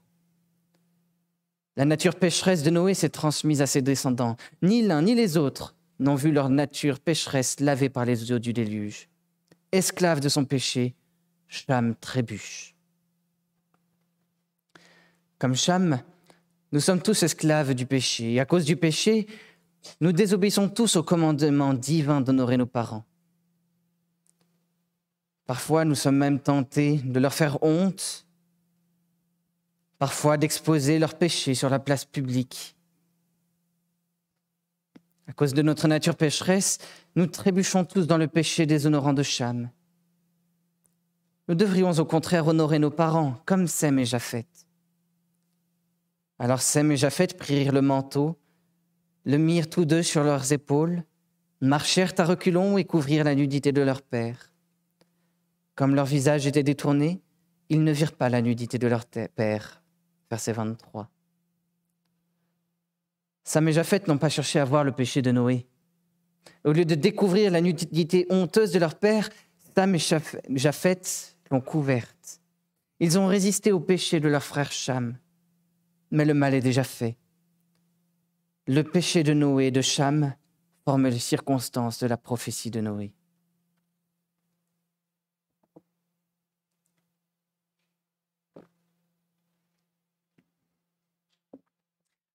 La 1.75 1.84
nature 1.84 2.15
pécheresse 2.15 2.63
de 2.63 2.70
Noé 2.70 2.94
s'est 2.94 3.10
transmise 3.10 3.62
à 3.62 3.67
ses 3.67 3.82
descendants. 3.82 4.38
Ni 4.62 4.82
l'un 4.82 5.01
ni 5.01 5.13
les 5.13 5.36
autres 5.36 5.75
n'ont 6.00 6.15
vu 6.15 6.32
leur 6.32 6.48
nature 6.48 7.01
pécheresse 7.01 7.60
lavée 7.60 7.89
par 7.89 8.05
les 8.05 8.32
eaux 8.32 8.39
du 8.39 8.53
déluge. 8.53 9.10
Esclave 9.74 10.22
de 10.22 10.29
son 10.29 10.46
péché, 10.46 10.96
Cham 11.48 11.96
trébuche. 11.96 12.75
Comme 15.38 15.56
Cham, 15.56 16.02
nous 16.72 16.80
sommes 16.80 17.02
tous 17.02 17.24
esclaves 17.24 17.74
du 17.74 17.86
péché, 17.86 18.34
et 18.34 18.40
à 18.40 18.46
cause 18.46 18.66
du 18.66 18.75
péché, 18.75 19.28
nous 20.02 20.12
désobéissons 20.12 20.70
tous 20.70 20.96
au 20.96 21.04
commandement 21.04 21.74
divin 21.74 22.22
d'honorer 22.22 22.58
nos 22.58 22.66
parents. 22.66 23.06
Parfois, 25.46 25.86
nous 25.86 25.96
sommes 25.96 26.18
même 26.18 26.40
tentés 26.40 26.98
de 26.98 27.20
leur 27.20 27.34
faire 27.34 27.62
honte, 27.64 28.25
parfois 30.00 30.38
d'exposer 30.38 31.00
leurs 31.00 31.18
péchés 31.18 31.54
sur 31.54 31.70
la 31.70 31.80
place 31.80 32.06
publique. 32.06 32.75
À 35.28 35.34
cause 35.34 35.54
de 35.54 35.62
notre 35.62 35.88
nature 35.88 36.16
pécheresse, 36.16 36.78
nous 37.16 37.28
trébuchons 37.28 37.86
tous 37.86 38.08
dans 38.08 38.18
le 38.18 38.28
péché 38.28 38.66
déshonorant 38.66 39.14
de 39.14 39.24
Cham. 39.24 39.70
Nous 41.48 41.56
devrions 41.56 41.92
au 41.92 42.06
contraire 42.06 42.48
honorer 42.48 42.80
nos 42.80 42.90
parents, 42.90 43.36
comme 43.46 43.68
Sem 43.68 44.00
et 44.00 44.06
Japhet. 44.06 44.48
Alors 46.40 46.62
Sem 46.62 46.92
et 46.92 46.98
Japhet 46.98 47.28
prirent 47.38 47.72
le 47.72 47.82
manteau, 47.82 48.38
le 49.25 49.38
mirent 49.38 49.70
tous 49.70 49.86
deux 49.86 50.04
sur 50.04 50.24
leurs 50.24 50.52
épaules, 50.52 51.04
marchèrent 51.62 52.14
à 52.18 52.25
reculons 52.25 52.78
et 52.78 52.84
couvrirent 52.84 53.24
la 53.24 53.36
nudité 53.36 53.72
de 53.72 53.82
leur 53.82 54.02
père. 54.02 54.52
Comme 55.75 55.94
leur 55.94 56.06
visage 56.06 56.48
était 56.48 56.64
détourné, 56.64 57.22
ils 57.70 57.84
ne 57.84 57.92
virent 57.92 58.14
pas 58.14 58.30
la 58.30 58.42
nudité 58.42 58.78
de 58.78 58.88
leur 58.88 59.06
père. 59.06 59.84
Verset 60.30 60.54
23. 60.54 61.10
Sam 63.44 63.68
et 63.68 63.74
Japhet 63.74 64.02
n'ont 64.08 64.18
pas 64.18 64.30
cherché 64.30 64.60
à 64.60 64.66
voir 64.66 64.84
le 64.84 64.92
péché 64.92 65.22
de 65.22 65.32
Noé. 65.32 65.68
Au 66.64 66.72
lieu 66.72 66.86
de 66.86 66.96
découvrir 66.96 67.52
la 67.52 67.62
nudité 67.62 68.25
honteuse 68.30 68.72
de 68.72 68.80
leur 68.80 68.96
père, 68.96 69.30
Sam 69.75 69.96
et 69.96 70.00
Japhet 70.56 71.35
l'ont 71.52 71.62
couverte. 71.62 72.42
Ils 73.00 73.20
ont 73.20 73.28
résisté 73.28 73.72
au 73.72 73.80
péché 73.80 74.20
de 74.20 74.28
leur 74.28 74.44
frère 74.44 74.72
Cham. 74.72 75.18
Mais 76.12 76.25
le 76.25 76.34
mal 76.34 76.54
est 76.54 76.62
déjà 76.62 76.84
fait. 76.84 77.18
Le 78.68 78.84
péché 78.84 79.24
de 79.24 79.34
Noé 79.34 79.68
et 79.68 79.72
de 79.72 79.82
Cham 79.82 80.34
forme 80.86 81.08
les 81.08 81.20
circonstances 81.20 82.00
de 82.00 82.08
la 82.08 82.18
prophétie 82.18 82.72
de 82.72 82.82
Noé. 82.82 83.14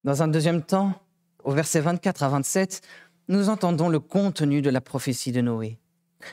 Dans 0.03 0.23
un 0.23 0.29
deuxième 0.29 0.63
temps, 0.63 0.95
au 1.45 1.53
verset 1.53 1.81
24 1.81 2.23
à 2.23 2.29
27, 2.31 2.81
nous 3.29 3.49
entendons 3.49 3.89
le 3.89 4.01
contenu 4.01 4.63
de 4.63 4.71
la 4.71 4.81
prophétie 4.81 5.31
de 5.31 5.41
Noé. 5.41 5.79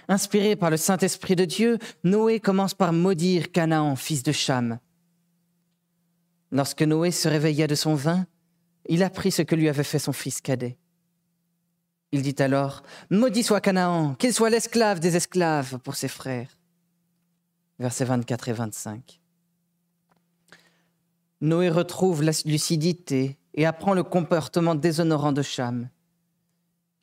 Inspiré 0.08 0.56
par 0.56 0.70
le 0.70 0.78
Saint-Esprit 0.78 1.36
de 1.36 1.46
Dieu, 1.46 1.78
Noé 2.04 2.40
commence 2.40 2.74
par 2.74 2.94
maudire 2.94 3.52
Canaan, 3.52 3.96
fils 3.96 4.24
de 4.24 4.32
Cham. 4.32 4.80
Lorsque 6.52 6.82
Noé 6.82 7.12
se 7.12 7.28
réveilla 7.28 7.68
de 7.68 7.76
son 7.76 7.96
vin, 7.96 8.26
il 8.88 9.04
apprit 9.04 9.32
ce 9.32 9.42
que 9.42 9.56
lui 9.56 9.70
avait 9.70 9.84
fait 9.84 10.00
son 10.00 10.14
fils 10.14 10.42
cadet. 10.42 10.78
Il 12.12 12.22
dit 12.22 12.42
alors, 12.42 12.84
Maudit 13.10 13.44
soit 13.44 13.60
Canaan, 13.60 14.16
qu'il 14.16 14.34
soit 14.34 14.50
l'esclave 14.50 15.00
des 15.00 15.18
esclaves 15.18 15.78
pour 15.80 15.96
ses 15.96 16.08
frères. 16.08 16.58
Versets 17.80 18.06
24 18.06 18.48
et 18.48 18.54
25. 18.54 19.22
Noé 21.42 21.70
retrouve 21.70 22.24
la 22.24 22.32
lucidité 22.46 23.38
et 23.54 23.66
apprend 23.66 23.94
le 23.94 24.04
comportement 24.04 24.74
déshonorant 24.74 25.34
de 25.34 25.42
Cham. 25.42 25.90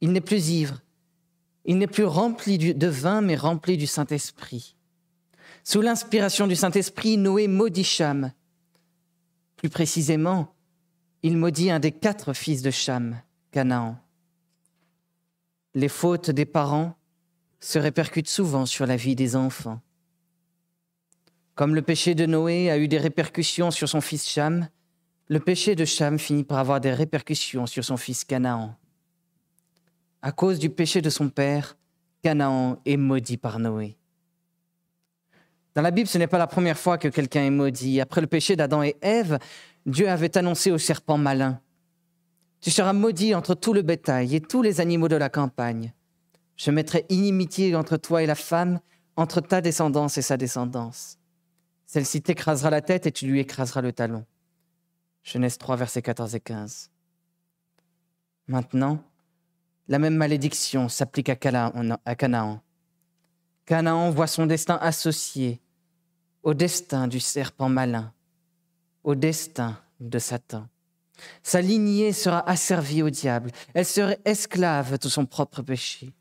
Il 0.00 0.12
n'est 0.12 0.20
plus 0.20 0.48
ivre, 0.50 0.80
il 1.64 1.78
n'est 1.78 1.86
plus 1.86 2.04
rempli 2.04 2.58
de 2.58 2.86
vin, 2.86 3.20
mais 3.20 3.36
rempli 3.36 3.76
du 3.76 3.86
Saint-Esprit. 3.86 4.76
Sous 5.62 5.80
l'inspiration 5.80 6.46
du 6.46 6.56
Saint-Esprit, 6.56 7.16
Noé 7.16 7.48
maudit 7.48 7.84
Cham. 7.84 8.32
Plus 9.56 9.70
précisément, 9.70 10.54
il 11.22 11.38
maudit 11.38 11.70
un 11.70 11.80
des 11.80 11.92
quatre 11.92 12.34
fils 12.34 12.60
de 12.60 12.70
Cham, 12.70 13.18
Canaan. 13.50 13.98
Les 15.74 15.88
fautes 15.88 16.30
des 16.30 16.44
parents 16.44 16.96
se 17.60 17.78
répercutent 17.78 18.28
souvent 18.28 18.66
sur 18.66 18.84
la 18.86 18.96
vie 18.96 19.16
des 19.16 19.36
enfants. 19.36 19.80
Comme 21.54 21.74
le 21.74 21.82
péché 21.82 22.14
de 22.14 22.26
Noé 22.26 22.70
a 22.70 22.76
eu 22.76 22.88
des 22.88 22.98
répercussions 22.98 23.70
sur 23.70 23.88
son 23.88 24.02
fils 24.02 24.28
Cham, 24.28 24.68
le 25.28 25.40
péché 25.40 25.74
de 25.74 25.86
Cham 25.86 26.18
finit 26.18 26.44
par 26.44 26.58
avoir 26.58 26.80
des 26.80 26.92
répercussions 26.92 27.66
sur 27.66 27.84
son 27.84 27.96
fils 27.96 28.24
Canaan. 28.24 28.76
À 30.24 30.32
cause 30.32 30.58
du 30.58 30.70
péché 30.70 31.02
de 31.02 31.10
son 31.10 31.28
père, 31.28 31.76
Canaan 32.22 32.78
est 32.86 32.96
maudit 32.96 33.36
par 33.36 33.58
Noé. 33.58 33.98
Dans 35.74 35.82
la 35.82 35.90
Bible, 35.90 36.08
ce 36.08 36.16
n'est 36.16 36.26
pas 36.26 36.38
la 36.38 36.46
première 36.46 36.78
fois 36.78 36.96
que 36.96 37.08
quelqu'un 37.08 37.42
est 37.42 37.50
maudit. 37.50 38.00
Après 38.00 38.22
le 38.22 38.26
péché 38.26 38.56
d'Adam 38.56 38.82
et 38.82 38.96
Ève, 39.02 39.38
Dieu 39.84 40.08
avait 40.08 40.38
annoncé 40.38 40.70
au 40.70 40.78
serpent 40.78 41.18
malin, 41.18 41.60
Tu 42.62 42.70
seras 42.70 42.94
maudit 42.94 43.34
entre 43.34 43.54
tout 43.54 43.74
le 43.74 43.82
bétail 43.82 44.34
et 44.34 44.40
tous 44.40 44.62
les 44.62 44.80
animaux 44.80 45.08
de 45.08 45.16
la 45.16 45.28
campagne. 45.28 45.92
Je 46.56 46.70
mettrai 46.70 47.04
inimitié 47.10 47.76
entre 47.76 47.98
toi 47.98 48.22
et 48.22 48.26
la 48.26 48.34
femme, 48.34 48.80
entre 49.16 49.42
ta 49.42 49.60
descendance 49.60 50.16
et 50.16 50.22
sa 50.22 50.38
descendance. 50.38 51.18
Celle-ci 51.84 52.22
t'écrasera 52.22 52.70
la 52.70 52.80
tête 52.80 53.06
et 53.06 53.12
tu 53.12 53.26
lui 53.26 53.40
écraseras 53.40 53.82
le 53.82 53.92
talon. 53.92 54.24
Genèse 55.22 55.58
3, 55.58 55.76
versets 55.76 56.00
14 56.00 56.34
et 56.34 56.40
15. 56.40 56.90
Maintenant, 58.48 59.04
la 59.88 59.98
même 59.98 60.16
malédiction 60.16 60.88
s'applique 60.88 61.28
à 61.28 61.36
Canaan. 61.36 62.60
Canaan 63.66 64.10
voit 64.10 64.26
son 64.26 64.46
destin 64.46 64.78
associé 64.80 65.60
au 66.42 66.54
destin 66.54 67.08
du 67.08 67.20
serpent 67.20 67.68
malin 67.68 68.12
au 69.04 69.14
destin 69.14 69.78
de 70.00 70.18
Satan. 70.18 70.66
Sa 71.42 71.60
lignée 71.60 72.12
sera 72.12 72.48
asservie 72.48 73.02
au 73.02 73.10
diable. 73.10 73.52
Elle 73.74 73.86
serait 73.86 74.20
esclave 74.24 74.98
de 74.98 75.08
son 75.08 75.26
propre 75.26 75.62
péché. 75.62 76.12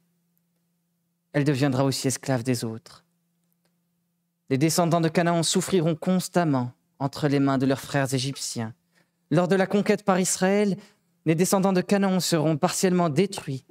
Elle 1.32 1.46
deviendra 1.46 1.84
aussi 1.84 2.08
esclave 2.08 2.43
des 2.43 2.63
autres. 2.63 3.03
Les 4.50 4.58
descendants 4.58 5.01
de 5.01 5.10
Canaan 5.10 5.41
souffriront 5.41 5.96
constamment 5.96 6.74
entre 7.00 7.27
les 7.27 7.39
mains 7.39 7.58
de 7.58 7.65
leurs 7.65 7.79
frères 7.79 8.13
égyptiens. 8.13 8.75
Lors 9.32 9.48
de 9.48 9.55
la 9.55 9.65
conquête 9.65 10.03
par 10.03 10.20
Israël, 10.20 10.77
les 11.25 11.36
descendants 11.36 11.74
de 11.74 11.82
Canaan 11.82 12.20
seront 12.20 12.58
partiellement 12.58 13.10
détruits 13.10 13.65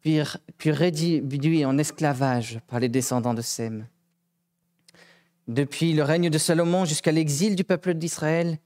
puis, 0.00 0.70
réduits 0.70 1.64
en 1.64 1.78
esclavage 1.78 2.60
par 2.66 2.80
les 2.80 2.88
descendants 2.88 3.34
de 3.34 3.42
Sem. 3.42 3.86
Depuis 5.46 5.92
le 5.92 6.02
règne 6.02 6.30
de 6.30 6.38
Salomon 6.38 6.84
jusqu'à 6.84 7.12
l'exil 7.12 7.54
du 7.54 7.64
peuple 7.64 7.94
d'Israël, 7.94 8.58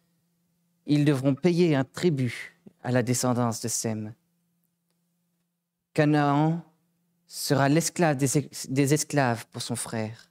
ils 0.87 1.05
devront 1.05 1.35
payer 1.35 1.75
un 1.75 1.85
tribut 1.85 2.57
à 2.83 2.93
la 2.93 3.03
descendance 3.03 3.61
de 3.61 3.69
Sem. 3.69 4.15
Canaan 5.95 6.63
sera 7.27 7.69
l'esclave 7.69 8.17
des, 8.17 8.95
esclaves 8.95 9.47
pour 9.51 9.63
son 9.63 9.77
frère. 9.77 10.31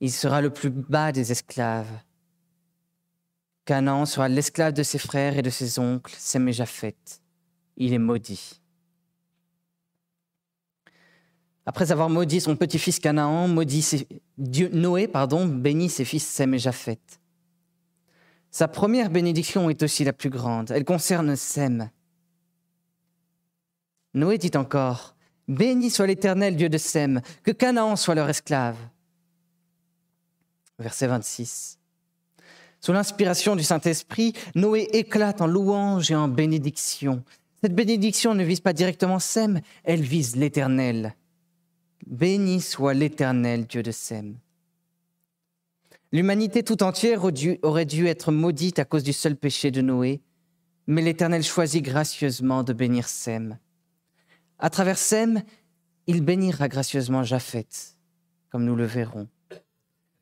Il 0.00 0.12
sera 0.12 0.40
le 0.40 0.50
plus 0.50 0.70
bas 0.70 1.12
des 1.12 1.32
esclaves. 1.32 2.02
Canaan 3.68 4.06
sera 4.06 4.30
l'esclave 4.30 4.72
de 4.72 4.82
ses 4.82 4.96
frères 4.96 5.36
et 5.36 5.42
de 5.42 5.50
ses 5.50 5.78
oncles, 5.78 6.14
Sem 6.16 6.48
et 6.48 6.54
Japheth. 6.54 7.20
Il 7.76 7.92
est 7.92 7.98
maudit. 7.98 8.62
Après 11.66 11.92
avoir 11.92 12.08
maudit 12.08 12.40
son 12.40 12.56
petit-fils 12.56 12.98
Canaan, 12.98 13.46
maudit 13.46 13.82
ses, 13.82 14.08
Dieu, 14.38 14.70
Noé 14.72 15.06
pardon, 15.06 15.44
bénit 15.44 15.90
ses 15.90 16.06
fils 16.06 16.26
Sem 16.26 16.54
et 16.54 16.58
Japheth. 16.58 17.20
Sa 18.50 18.68
première 18.68 19.10
bénédiction 19.10 19.68
est 19.68 19.82
aussi 19.82 20.02
la 20.02 20.14
plus 20.14 20.30
grande. 20.30 20.70
Elle 20.70 20.86
concerne 20.86 21.36
Sem. 21.36 21.90
Noé 24.14 24.38
dit 24.38 24.56
encore 24.56 25.14
Béni 25.46 25.90
soit 25.90 26.06
l'Éternel 26.06 26.56
Dieu 26.56 26.70
de 26.70 26.78
Sem, 26.78 27.20
que 27.42 27.50
Canaan 27.50 27.96
soit 27.96 28.14
leur 28.14 28.30
esclave. 28.30 28.78
Verset 30.78 31.06
26. 31.06 31.77
Sous 32.80 32.92
l'inspiration 32.92 33.56
du 33.56 33.62
Saint-Esprit, 33.62 34.34
Noé 34.54 34.88
éclate 34.92 35.40
en 35.40 35.46
louange 35.46 36.10
et 36.10 36.14
en 36.14 36.28
bénédiction. 36.28 37.24
Cette 37.62 37.74
bénédiction 37.74 38.34
ne 38.34 38.44
vise 38.44 38.60
pas 38.60 38.72
directement 38.72 39.18
Sem, 39.18 39.60
elle 39.82 40.02
vise 40.02 40.36
l'Éternel. 40.36 41.14
Béni 42.06 42.60
soit 42.60 42.94
l'Éternel 42.94 43.66
Dieu 43.66 43.82
de 43.82 43.90
Sem. 43.90 44.36
L'humanité 46.12 46.62
tout 46.62 46.82
entière 46.82 47.24
aurait 47.24 47.84
dû 47.84 48.06
être 48.06 48.32
maudite 48.32 48.78
à 48.78 48.84
cause 48.84 49.02
du 49.02 49.12
seul 49.12 49.36
péché 49.36 49.70
de 49.70 49.82
Noé, 49.82 50.22
mais 50.86 51.02
l'Éternel 51.02 51.42
choisit 51.42 51.84
gracieusement 51.84 52.62
de 52.62 52.72
bénir 52.72 53.08
Sem. 53.08 53.58
À 54.58 54.70
travers 54.70 54.96
Sem, 54.96 55.42
il 56.06 56.22
bénira 56.22 56.68
gracieusement 56.68 57.24
Japheth, 57.24 57.96
comme 58.50 58.64
nous 58.64 58.76
le 58.76 58.86
verrons. 58.86 59.28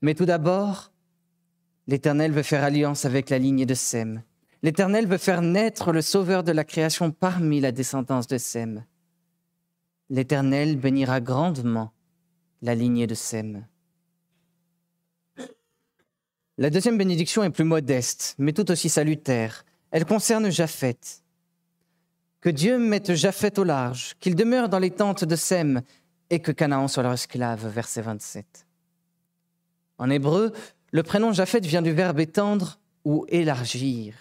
Mais 0.02 0.14
tout 0.14 0.24
d'abord, 0.24 0.90
l'Éternel 1.86 2.32
veut 2.32 2.42
faire 2.42 2.64
alliance 2.64 3.04
avec 3.04 3.30
la 3.30 3.38
lignée 3.38 3.66
de 3.66 3.74
Sem. 3.74 4.22
L'Éternel 4.62 5.06
veut 5.06 5.18
faire 5.18 5.42
naître 5.42 5.92
le 5.92 6.02
Sauveur 6.02 6.42
de 6.42 6.52
la 6.52 6.64
création 6.64 7.10
parmi 7.10 7.60
la 7.60 7.72
descendance 7.72 8.26
de 8.26 8.38
Sem 8.38 8.84
l'Éternel 10.10 10.76
bénira 10.76 11.20
grandement 11.20 11.92
la 12.62 12.74
lignée 12.74 13.06
de 13.06 13.14
Sem. 13.14 13.66
La 16.58 16.70
deuxième 16.70 16.96
bénédiction 16.96 17.44
est 17.44 17.50
plus 17.50 17.64
modeste, 17.64 18.34
mais 18.38 18.52
tout 18.52 18.70
aussi 18.70 18.88
salutaire. 18.88 19.64
Elle 19.90 20.06
concerne 20.06 20.50
Japheth. 20.50 21.22
Que 22.40 22.48
Dieu 22.48 22.78
mette 22.78 23.14
Japheth 23.14 23.58
au 23.58 23.64
large, 23.64 24.14
qu'il 24.20 24.34
demeure 24.34 24.68
dans 24.68 24.78
les 24.78 24.90
tentes 24.90 25.24
de 25.24 25.36
Sem, 25.36 25.82
et 26.30 26.40
que 26.40 26.52
Canaan 26.52 26.88
soit 26.88 27.02
leur 27.02 27.12
esclave. 27.12 27.66
Verset 27.68 28.02
27. 28.02 28.66
En 29.98 30.10
hébreu, 30.10 30.52
le 30.92 31.02
prénom 31.02 31.32
Japheth 31.32 31.66
vient 31.66 31.82
du 31.82 31.92
verbe 31.92 32.20
étendre 32.20 32.78
ou 33.04 33.24
élargir. 33.28 34.14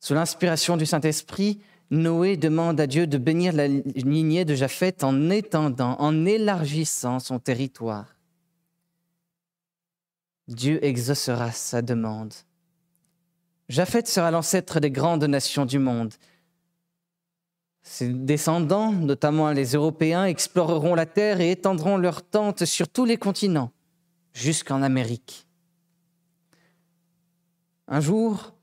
Sous 0.00 0.14
l'inspiration 0.14 0.76
du 0.76 0.86
Saint-Esprit, 0.86 1.60
Noé 1.90 2.36
demande 2.36 2.80
à 2.80 2.86
Dieu 2.86 3.06
de 3.06 3.18
bénir 3.18 3.52
la 3.52 3.66
lignée 3.66 4.44
de 4.44 4.54
Japheth 4.54 5.02
en 5.04 5.30
étendant, 5.30 5.96
en 5.98 6.26
élargissant 6.26 7.18
son 7.18 7.38
territoire. 7.38 8.14
Dieu 10.48 10.82
exaucera 10.84 11.50
sa 11.52 11.82
demande. 11.82 12.34
Japheth 13.68 14.08
sera 14.08 14.30
l'ancêtre 14.30 14.80
des 14.80 14.90
grandes 14.90 15.24
nations 15.24 15.66
du 15.66 15.78
monde. 15.78 16.14
Ses 17.82 18.08
descendants, 18.08 18.92
notamment 18.92 19.50
les 19.50 19.72
Européens, 19.72 20.24
exploreront 20.24 20.94
la 20.94 21.06
terre 21.06 21.40
et 21.40 21.50
étendront 21.50 21.96
leurs 21.96 22.22
tentes 22.22 22.64
sur 22.64 22.88
tous 22.88 23.04
les 23.04 23.16
continents, 23.16 23.72
jusqu'en 24.38 24.82
Amérique. 24.82 25.46
Un 27.88 28.00
jour, 28.00 28.54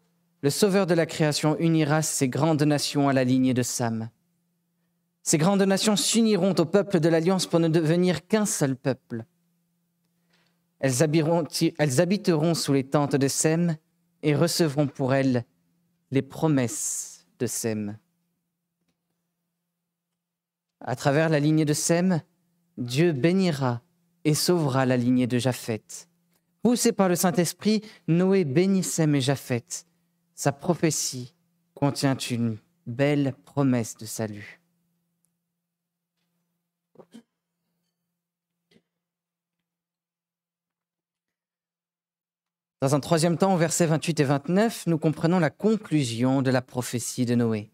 le 0.41 0.49
Sauveur 0.49 0.87
de 0.87 0.93
la 0.93 1.05
création 1.05 1.57
unira 1.59 2.01
ces 2.01 2.29
grandes 2.29 2.63
nations 2.63 3.09
à 3.09 3.13
la 3.13 3.23
lignée 3.23 3.53
de 3.53 3.61
Sam. 3.61 4.09
Ces 5.21 5.37
grandes 5.37 5.63
nations 5.63 5.95
s'uniront 5.95 6.55
au 6.59 6.65
peuple 6.65 6.99
de 6.99 7.09
l'Alliance 7.09 7.45
pour 7.45 7.59
ne 7.59 7.67
devenir 7.67 8.25
qu'un 8.27 8.45
seul 8.45 8.75
peuple. 8.75 9.25
Elles, 10.79 11.03
habiteront 11.03 12.53
sous 12.53 12.73
les 12.73 12.83
tentes 12.83 13.15
de 13.15 13.27
Sem 13.27 13.75
et 14.21 14.35
recevront 14.35 14.87
pour 14.87 15.13
elles 15.13 15.43
les 16.11 16.21
promesses 16.21 17.27
de 17.39 17.47
Sem. 17.47 17.97
À 20.79 20.95
travers 20.95 21.29
la 21.29 21.39
lignée 21.39 21.65
de 21.65 21.73
Sem, 21.73 22.21
Dieu 22.77 23.11
bénira 23.11 23.81
et 24.25 24.33
sauvera 24.33 24.85
la 24.85 24.97
lignée 24.97 25.27
de 25.27 25.37
Japheth. 25.37 26.09
Poussé 26.61 26.91
par 26.91 27.07
le 27.07 27.15
Saint-Esprit, 27.15 27.81
Noé 28.07 28.43
bénit 28.43 28.83
Sem 28.83 29.15
et 29.15 29.21
Japheth 29.21 29.85
sa 30.35 30.51
prophétie 30.51 31.33
contient 31.73 32.17
une 32.17 32.57
belle 32.85 33.33
promesse 33.45 33.95
de 33.95 34.05
salut. 34.05 34.61
Dans 42.81 42.93
un 42.93 42.99
troisième 42.99 43.37
temps, 43.37 43.55
versets 43.55 43.87
28 43.87 44.19
et 44.19 44.23
29, 44.25 44.87
nous 44.87 44.99
comprenons 44.99 45.39
la 45.39 45.49
conclusion 45.49 46.41
de 46.41 46.51
la 46.51 46.61
prophétie 46.61 47.25
de 47.25 47.33
Noé. 47.33 47.71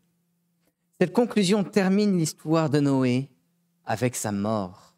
Cette 1.02 1.12
conclusion 1.12 1.64
termine 1.64 2.18
l'histoire 2.18 2.70
de 2.70 2.80
Noé 2.80 3.30
avec 3.84 4.16
sa 4.16 4.32
mort. 4.32 4.91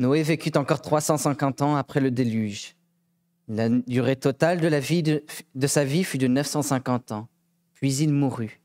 Noé 0.00 0.22
vécut 0.22 0.52
encore 0.56 0.80
350 0.80 1.60
ans 1.60 1.76
après 1.76 2.00
le 2.00 2.10
déluge. 2.10 2.74
La 3.48 3.68
durée 3.68 4.16
totale 4.16 4.58
de, 4.58 4.74
vie 4.78 5.02
de, 5.02 5.66
sa 5.66 5.84
vie 5.84 6.04
fut 6.04 6.16
de 6.16 6.26
950 6.26 7.12
ans, 7.12 7.28
puis 7.74 7.94
il 7.96 8.10
mourut. 8.10 8.62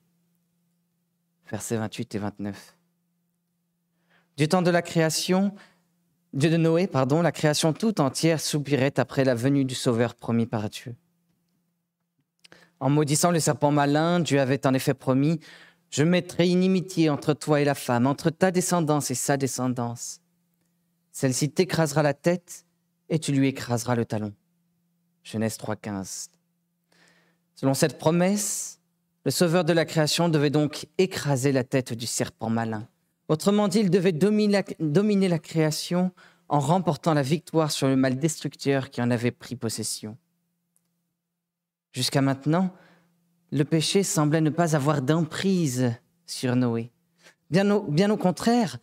Versets 1.52 1.76
28 1.76 2.16
et 2.16 2.20
29. 2.20 2.78
Du 4.38 4.48
temps 4.48 4.62
de 4.62 4.72
la 4.72 4.82
création, 4.82 5.54
Dieu 6.32 6.50
de 6.50 6.56
Noé, 6.56 6.88
pardon, 6.88 7.22
la 7.22 7.34
création 7.34 7.74
tout 7.74 8.00
entière 8.00 8.40
soupirait 8.40 8.98
après 8.98 9.26
la 9.26 9.36
venue 9.36 9.66
du 9.66 9.76
Sauveur 9.76 10.16
promis 10.16 10.46
par 10.46 10.70
Dieu. 10.70 10.96
En 12.80 12.90
maudissant 12.90 13.32
le 13.32 13.42
serpent 13.42 13.72
malin, 13.72 14.22
Dieu 14.22 14.40
avait 14.40 14.66
en 14.66 14.74
effet 14.74 14.94
promis 14.94 15.42
Je 15.90 16.06
mettrai 16.06 16.48
inimitié 16.48 17.10
entre 17.10 17.34
toi 17.34 17.60
et 17.60 17.66
la 17.66 17.76
femme, 17.76 18.08
entre 18.08 18.30
ta 18.30 18.52
descendance 18.52 19.12
et 19.12 19.16
sa 19.16 19.36
descendance. 19.36 20.22
Celle-ci 21.16 21.50
t'écrasera 21.50 22.04
la 22.04 22.14
tête 22.14 22.66
et 23.08 23.20
tu 23.20 23.32
lui 23.32 23.48
écraseras 23.48 23.96
le 23.96 24.04
talon. 24.04 24.34
Genèse 25.24 25.56
3.15. 25.56 26.28
Selon 27.56 27.74
cette 27.74 27.98
promesse, 27.98 28.82
le 29.24 29.32
Sauveur 29.32 29.64
de 29.64 29.72
la 29.72 29.86
création 29.86 30.28
devait 30.28 30.50
donc 30.50 30.88
écraser 30.98 31.54
la 31.54 31.64
tête 31.64 31.94
du 31.94 32.06
serpent 32.06 32.50
malin. 32.50 32.86
Autrement 33.30 33.70
dit, 33.70 33.80
il 33.80 33.90
devait 33.90 34.12
dominer 34.12 35.30
la, 35.30 35.40
création 35.40 36.12
en 36.50 36.60
remportant 36.60 37.14
la 37.14 37.22
victoire 37.22 37.72
sur 37.72 37.88
le 37.88 37.96
mal 37.96 38.20
destructeur 38.20 38.90
qui 38.90 39.02
en 39.02 39.10
avait 39.10 39.32
pris 39.32 39.56
possession. 39.56 40.18
Jusqu'à 41.94 42.22
maintenant, 42.22 42.74
le 43.54 43.64
péché 43.64 44.04
semblait 44.04 44.42
ne 44.42 44.50
pas 44.50 44.76
avoir 44.76 45.02
d'emprise 45.02 45.94
sur 46.26 46.58
Noé. 46.58 46.92
Bien 47.52 47.72
au, 47.72 47.84
bien 47.84 48.10
au 48.10 48.18
contraire, 48.18 48.80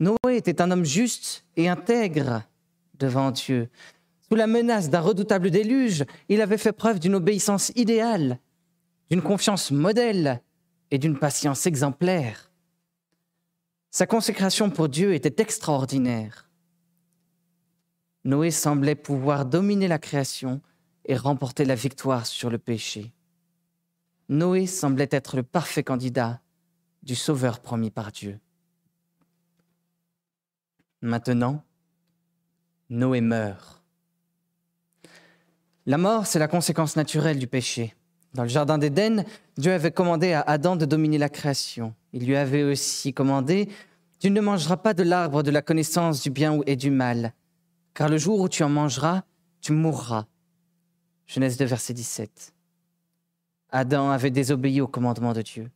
Noé 0.00 0.36
était 0.36 0.62
un 0.62 0.70
homme 0.70 0.84
juste 0.84 1.44
et 1.56 1.68
intègre 1.68 2.42
devant 2.98 3.30
Dieu. 3.30 3.68
Sous 4.26 4.34
la 4.34 4.46
menace 4.46 4.88
d'un 4.88 5.00
redoutable 5.00 5.50
déluge, 5.50 6.04
il 6.30 6.40
avait 6.40 6.56
fait 6.56 6.72
preuve 6.72 6.98
d'une 6.98 7.14
obéissance 7.14 7.70
idéale, 7.76 8.38
d'une 9.10 9.20
confiance 9.20 9.70
modèle 9.70 10.42
et 10.90 10.98
d'une 10.98 11.18
patience 11.18 11.66
exemplaire. 11.66 12.50
Sa 13.90 14.06
consécration 14.06 14.70
pour 14.70 14.88
Dieu 14.88 15.12
était 15.12 15.42
extraordinaire. 15.42 16.48
Noé 18.24 18.50
semblait 18.50 18.94
pouvoir 18.94 19.44
dominer 19.44 19.88
la 19.88 19.98
création 19.98 20.62
et 21.04 21.16
remporter 21.16 21.64
la 21.64 21.74
victoire 21.74 22.24
sur 22.24 22.48
le 22.48 22.58
péché. 22.58 23.12
Noé 24.30 24.66
semblait 24.66 25.08
être 25.10 25.36
le 25.36 25.42
parfait 25.42 25.82
candidat 25.82 26.40
du 27.02 27.14
Sauveur 27.14 27.60
promis 27.60 27.90
par 27.90 28.12
Dieu. 28.12 28.38
Maintenant, 31.02 31.62
Noé 32.90 33.20
meurt. 33.20 33.82
La 35.86 35.96
mort, 35.96 36.26
c'est 36.26 36.38
la 36.38 36.48
conséquence 36.48 36.96
naturelle 36.96 37.38
du 37.38 37.46
péché. 37.46 37.94
Dans 38.34 38.42
le 38.42 38.48
Jardin 38.48 38.78
d'Éden, 38.78 39.24
Dieu 39.56 39.72
avait 39.72 39.92
commandé 39.92 40.32
à 40.32 40.42
Adam 40.42 40.76
de 40.76 40.84
dominer 40.84 41.18
la 41.18 41.28
création. 41.28 41.94
Il 42.12 42.26
lui 42.26 42.36
avait 42.36 42.62
aussi 42.62 43.14
commandé, 43.14 43.68
Tu 44.18 44.30
ne 44.30 44.40
mangeras 44.40 44.76
pas 44.76 44.92
de 44.92 45.02
l'arbre 45.02 45.42
de 45.42 45.50
la 45.50 45.62
connaissance 45.62 46.22
du 46.22 46.30
bien 46.30 46.60
et 46.66 46.76
du 46.76 46.90
mal, 46.90 47.32
car 47.94 48.10
le 48.10 48.18
jour 48.18 48.38
où 48.38 48.48
tu 48.48 48.62
en 48.62 48.68
mangeras, 48.68 49.22
tu 49.62 49.72
mourras. 49.72 50.26
Genèse 51.26 51.56
2, 51.56 51.64
verset 51.64 51.94
17. 51.94 52.52
Adam 53.70 54.10
avait 54.10 54.30
désobéi 54.30 54.80
au 54.80 54.86
commandement 54.86 55.32
de 55.32 55.42
Dieu. 55.42 55.70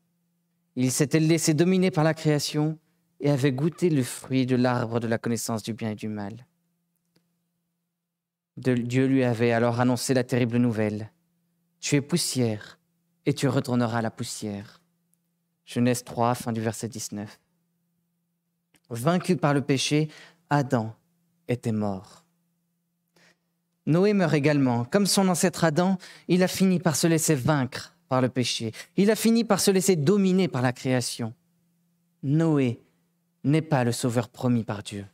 Il 0.76 0.90
s'était 0.92 1.20
laissé 1.20 1.54
dominer 1.54 1.90
par 1.90 2.04
la 2.04 2.12
création 2.12 2.78
et 3.24 3.30
avait 3.30 3.52
goûté 3.52 3.88
le 3.88 4.02
fruit 4.02 4.44
de 4.44 4.54
l'arbre 4.54 5.00
de 5.00 5.06
la 5.08 5.16
connaissance 5.16 5.62
du 5.62 5.72
bien 5.72 5.92
et 5.92 5.94
du 5.94 6.08
mal. 6.08 6.46
Dieu 8.58 9.06
lui 9.06 9.24
avait 9.24 9.50
alors 9.50 9.80
annoncé 9.80 10.12
la 10.12 10.22
terrible 10.22 10.58
nouvelle. 10.58 11.10
Tu 11.80 11.96
es 11.96 12.02
poussière 12.02 12.78
et 13.24 13.32
tu 13.32 13.48
retourneras 13.48 13.98
à 13.98 14.02
la 14.02 14.10
poussière. 14.10 14.82
Genèse 15.64 16.04
3, 16.04 16.34
fin 16.34 16.52
du 16.52 16.60
verset 16.60 16.88
19. 16.88 17.40
Vaincu 18.90 19.36
par 19.36 19.54
le 19.54 19.62
péché, 19.62 20.10
Adam 20.50 20.94
était 21.48 21.72
mort. 21.72 22.26
Noé 23.86 24.12
meurt 24.12 24.34
également. 24.34 24.84
Comme 24.84 25.06
son 25.06 25.28
ancêtre 25.28 25.64
Adam, 25.64 25.96
il 26.28 26.42
a 26.42 26.48
fini 26.48 26.78
par 26.78 26.94
se 26.94 27.06
laisser 27.06 27.34
vaincre 27.34 27.96
par 28.06 28.20
le 28.20 28.28
péché. 28.28 28.72
Il 28.98 29.10
a 29.10 29.16
fini 29.16 29.44
par 29.44 29.60
se 29.60 29.70
laisser 29.70 29.96
dominer 29.96 30.46
par 30.46 30.60
la 30.60 30.74
création. 30.74 31.32
Noé 32.22 32.83
n'est 33.44 33.62
pas 33.62 33.84
le 33.84 33.92
sauveur 33.92 34.28
promis 34.28 34.64
par 34.64 34.82
Dieu. 34.82 35.06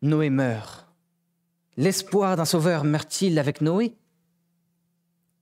Noé 0.00 0.30
meurt. 0.30 0.88
L'espoir 1.76 2.36
d'un 2.36 2.44
sauveur 2.44 2.84
meurt-il 2.84 3.38
avec 3.38 3.60
Noé? 3.60 3.94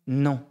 Non. 0.07 0.45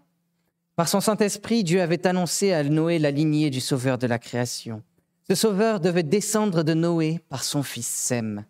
Par 0.75 0.87
son 0.87 0.99
Saint-Esprit, 0.99 1.63
Dieu 1.63 1.81
avait 1.81 2.07
annoncé 2.07 2.53
à 2.53 2.63
Noé 2.63 2.99
la 2.99 3.11
lignée 3.11 3.49
du 3.49 3.59
sauveur 3.59 3.97
de 3.97 4.07
la 4.07 4.17
création. 4.17 4.81
Ce 5.27 5.35
sauveur 5.35 5.79
devait 5.79 6.03
descendre 6.03 6.63
de 6.63 6.73
Noé 6.73 7.19
par 7.29 7.43
son 7.43 7.61
fils 7.61 7.87
Sem. 7.87 8.45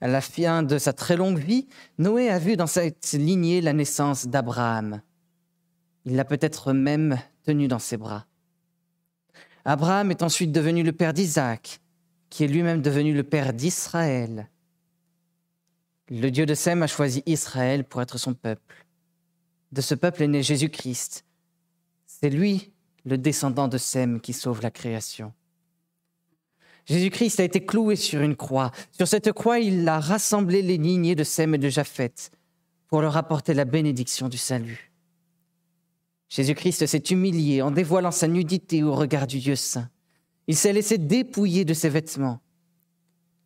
À 0.00 0.08
la 0.08 0.20
fin 0.20 0.62
de 0.62 0.78
sa 0.78 0.92
très 0.92 1.16
longue 1.16 1.38
vie, 1.38 1.68
Noé 1.98 2.30
a 2.30 2.38
vu 2.38 2.56
dans 2.56 2.66
cette 2.66 3.12
lignée 3.12 3.60
la 3.60 3.72
naissance 3.72 4.26
d'Abraham. 4.26 5.02
Il 6.08 6.16
l'a 6.16 6.24
peut-être 6.24 6.72
même 6.72 7.18
tenu 7.44 7.68
dans 7.68 7.78
ses 7.78 7.98
bras. 7.98 8.24
Abraham 9.66 10.10
est 10.10 10.22
ensuite 10.22 10.52
devenu 10.52 10.82
le 10.82 10.92
père 10.92 11.12
d'Isaac, 11.12 11.80
qui 12.30 12.44
est 12.44 12.48
lui-même 12.48 12.80
devenu 12.80 13.12
le 13.12 13.24
père 13.24 13.52
d'Israël. 13.52 14.48
Le 16.08 16.30
Dieu 16.30 16.46
de 16.46 16.54
Sem 16.54 16.82
a 16.82 16.86
choisi 16.86 17.22
Israël 17.26 17.84
pour 17.84 18.00
être 18.00 18.16
son 18.16 18.32
peuple. 18.32 18.86
De 19.70 19.82
ce 19.82 19.94
peuple 19.94 20.22
est 20.22 20.28
né 20.28 20.42
Jésus-Christ. 20.42 21.26
C'est 22.06 22.30
lui 22.30 22.72
le 23.04 23.18
descendant 23.18 23.68
de 23.68 23.76
Sem 23.76 24.18
qui 24.22 24.32
sauve 24.32 24.62
la 24.62 24.70
création. 24.70 25.34
Jésus-Christ 26.86 27.38
a 27.40 27.44
été 27.44 27.66
cloué 27.66 27.96
sur 27.96 28.22
une 28.22 28.34
croix. 28.34 28.70
Sur 28.92 29.06
cette 29.06 29.32
croix, 29.32 29.58
il 29.58 29.86
a 29.86 30.00
rassemblé 30.00 30.62
les 30.62 30.78
lignées 30.78 31.14
de 31.14 31.24
Sem 31.24 31.54
et 31.54 31.58
de 31.58 31.68
Japheth 31.68 32.30
pour 32.86 33.02
leur 33.02 33.18
apporter 33.18 33.52
la 33.52 33.66
bénédiction 33.66 34.30
du 34.30 34.38
salut. 34.38 34.87
Jésus-Christ 36.28 36.86
s'est 36.86 36.98
humilié 36.98 37.62
en 37.62 37.70
dévoilant 37.70 38.10
sa 38.10 38.28
nudité 38.28 38.82
au 38.82 38.94
regard 38.94 39.26
du 39.26 39.38
Dieu 39.38 39.56
saint. 39.56 39.88
Il 40.46 40.56
s'est 40.56 40.72
laissé 40.72 40.98
dépouiller 40.98 41.64
de 41.64 41.74
ses 41.74 41.88
vêtements. 41.88 42.40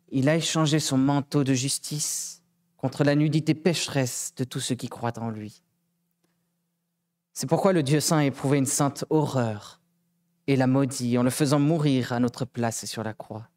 Il 0.09 0.29
a 0.29 0.35
échangé 0.35 0.79
son 0.79 0.97
manteau 0.97 1.43
de 1.43 1.53
justice 1.53 2.41
contre 2.77 3.03
la 3.03 3.15
nudité 3.15 3.53
pécheresse 3.53 4.33
de 4.35 4.43
tous 4.43 4.59
ceux 4.59 4.75
qui 4.75 4.89
croient 4.89 5.17
en 5.19 5.29
lui. 5.29 5.63
C'est 7.33 7.47
pourquoi 7.47 7.73
le 7.73 7.83
Dieu 7.83 7.99
saint 7.99 8.17
a 8.17 8.25
éprouvé 8.25 8.57
une 8.57 8.65
sainte 8.65 9.05
horreur 9.09 9.81
et 10.47 10.55
l'a 10.55 10.67
maudit 10.67 11.17
en 11.17 11.23
le 11.23 11.29
faisant 11.29 11.59
mourir 11.59 12.11
à 12.11 12.19
notre 12.19 12.45
place 12.45 12.85
sur 12.85 13.03
la 13.03 13.13
croix. 13.13 13.49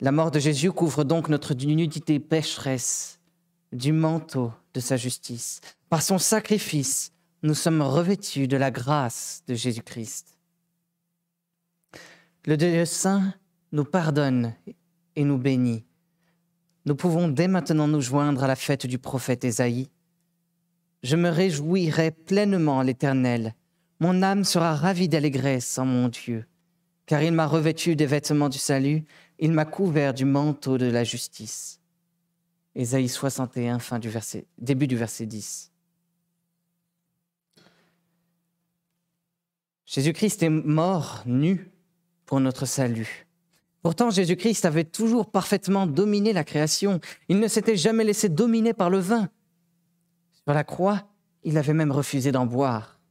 La 0.00 0.10
mort 0.10 0.32
de 0.32 0.40
Jésus 0.40 0.72
couvre 0.72 1.04
donc 1.04 1.28
notre 1.28 1.54
nudité 1.54 2.18
pécheresse 2.18 3.20
du 3.72 3.92
manteau 3.92 4.52
de 4.74 4.80
sa 4.80 4.96
justice. 4.96 5.60
Par 5.88 6.02
son 6.02 6.18
sacrifice, 6.18 7.12
nous 7.42 7.54
sommes 7.54 7.82
revêtus 7.82 8.48
de 8.48 8.56
la 8.56 8.70
grâce 8.70 9.42
de 9.46 9.54
Jésus-Christ. 9.54 10.38
Le 12.46 12.56
Dieu 12.56 12.84
saint 12.84 13.34
nous 13.72 13.84
pardonne 13.84 14.54
et 15.16 15.24
nous 15.24 15.38
bénit. 15.38 15.84
Nous 16.84 16.96
pouvons 16.96 17.28
dès 17.28 17.48
maintenant 17.48 17.88
nous 17.88 18.00
joindre 18.00 18.44
à 18.44 18.48
la 18.48 18.56
fête 18.56 18.86
du 18.86 18.98
prophète 18.98 19.44
Ésaïe 19.44 19.88
je 21.02 21.16
me 21.16 21.28
réjouirai 21.28 22.12
pleinement 22.12 22.82
l'Éternel. 22.82 23.54
Mon 24.00 24.22
âme 24.22 24.44
sera 24.44 24.74
ravie 24.74 25.08
d'allégresse 25.08 25.78
en 25.78 25.84
mon 25.84 26.08
Dieu, 26.08 26.46
car 27.06 27.22
il 27.22 27.32
m'a 27.32 27.46
revêtu 27.46 27.96
des 27.96 28.06
vêtements 28.06 28.48
du 28.48 28.58
salut, 28.58 29.04
il 29.38 29.52
m'a 29.52 29.64
couvert 29.64 30.14
du 30.14 30.24
manteau 30.24 30.78
de 30.78 30.86
la 30.86 31.04
justice. 31.04 31.80
Ésaïe 32.74 33.08
61, 33.08 33.78
fin 33.78 33.98
du 33.98 34.08
verset, 34.08 34.46
début 34.58 34.86
du 34.86 34.96
verset 34.96 35.26
10. 35.26 35.70
Jésus-Christ 39.84 40.42
est 40.42 40.48
mort 40.48 41.22
nu 41.26 41.70
pour 42.24 42.40
notre 42.40 42.64
salut. 42.64 43.26
Pourtant, 43.82 44.10
Jésus-Christ 44.10 44.64
avait 44.64 44.84
toujours 44.84 45.30
parfaitement 45.30 45.86
dominé 45.86 46.32
la 46.32 46.44
création. 46.44 47.00
Il 47.28 47.40
ne 47.40 47.48
s'était 47.48 47.76
jamais 47.76 48.04
laissé 48.04 48.28
dominer 48.28 48.72
par 48.72 48.88
le 48.88 48.98
vin. 48.98 49.28
Sur 50.32 50.54
la 50.54 50.64
croix, 50.64 51.02
il 51.44 51.58
avait 51.58 51.74
même 51.74 51.92
refusé 51.92 52.32
d'en 52.32 52.46
boire. 52.46 53.01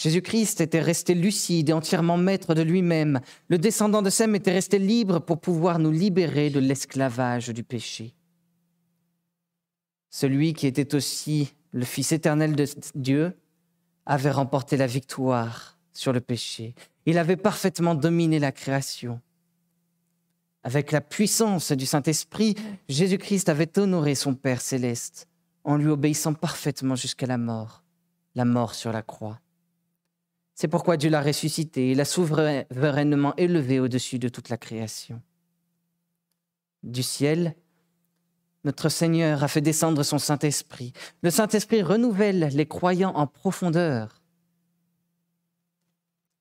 Jésus-Christ 0.00 0.62
était 0.62 0.80
resté 0.80 1.14
lucide 1.14 1.68
et 1.68 1.74
entièrement 1.74 2.16
maître 2.16 2.54
de 2.54 2.62
lui-même. 2.62 3.20
Le 3.48 3.58
descendant 3.58 4.00
de 4.00 4.08
Sem 4.08 4.34
était 4.34 4.50
resté 4.50 4.78
libre 4.78 5.18
pour 5.18 5.38
pouvoir 5.38 5.78
nous 5.78 5.90
libérer 5.90 6.48
de 6.48 6.58
l'esclavage 6.58 7.50
du 7.50 7.62
péché. 7.62 8.14
Celui 10.08 10.54
qui 10.54 10.66
était 10.66 10.94
aussi 10.94 11.52
le 11.72 11.84
Fils 11.84 12.12
éternel 12.12 12.56
de 12.56 12.64
Dieu 12.94 13.36
avait 14.06 14.30
remporté 14.30 14.78
la 14.78 14.86
victoire 14.86 15.76
sur 15.92 16.14
le 16.14 16.22
péché. 16.22 16.74
Il 17.04 17.18
avait 17.18 17.36
parfaitement 17.36 17.94
dominé 17.94 18.38
la 18.38 18.52
création. 18.52 19.20
Avec 20.62 20.92
la 20.92 21.02
puissance 21.02 21.72
du 21.72 21.84
Saint-Esprit, 21.84 22.54
Jésus-Christ 22.88 23.50
avait 23.50 23.78
honoré 23.78 24.14
son 24.14 24.34
Père 24.34 24.62
céleste 24.62 25.28
en 25.62 25.76
lui 25.76 25.88
obéissant 25.88 26.32
parfaitement 26.32 26.96
jusqu'à 26.96 27.26
la 27.26 27.36
mort, 27.36 27.84
la 28.34 28.46
mort 28.46 28.74
sur 28.74 28.92
la 28.92 29.02
croix. 29.02 29.38
C'est 30.60 30.68
pourquoi 30.68 30.98
Dieu 30.98 31.08
l'a 31.08 31.22
ressuscité 31.22 31.92
et 31.92 31.94
l'a 31.94 32.04
souverainement 32.04 33.34
élevé 33.36 33.80
au-dessus 33.80 34.18
de 34.18 34.28
toute 34.28 34.50
la 34.50 34.58
création. 34.58 35.22
Du 36.82 37.02
ciel, 37.02 37.56
notre 38.64 38.90
Seigneur 38.90 39.42
a 39.42 39.48
fait 39.48 39.62
descendre 39.62 40.02
son 40.02 40.18
Saint-Esprit. 40.18 40.92
Le 41.22 41.30
Saint-Esprit 41.30 41.82
renouvelle 41.82 42.50
les 42.52 42.66
croyants 42.66 43.14
en 43.14 43.26
profondeur. 43.26 44.20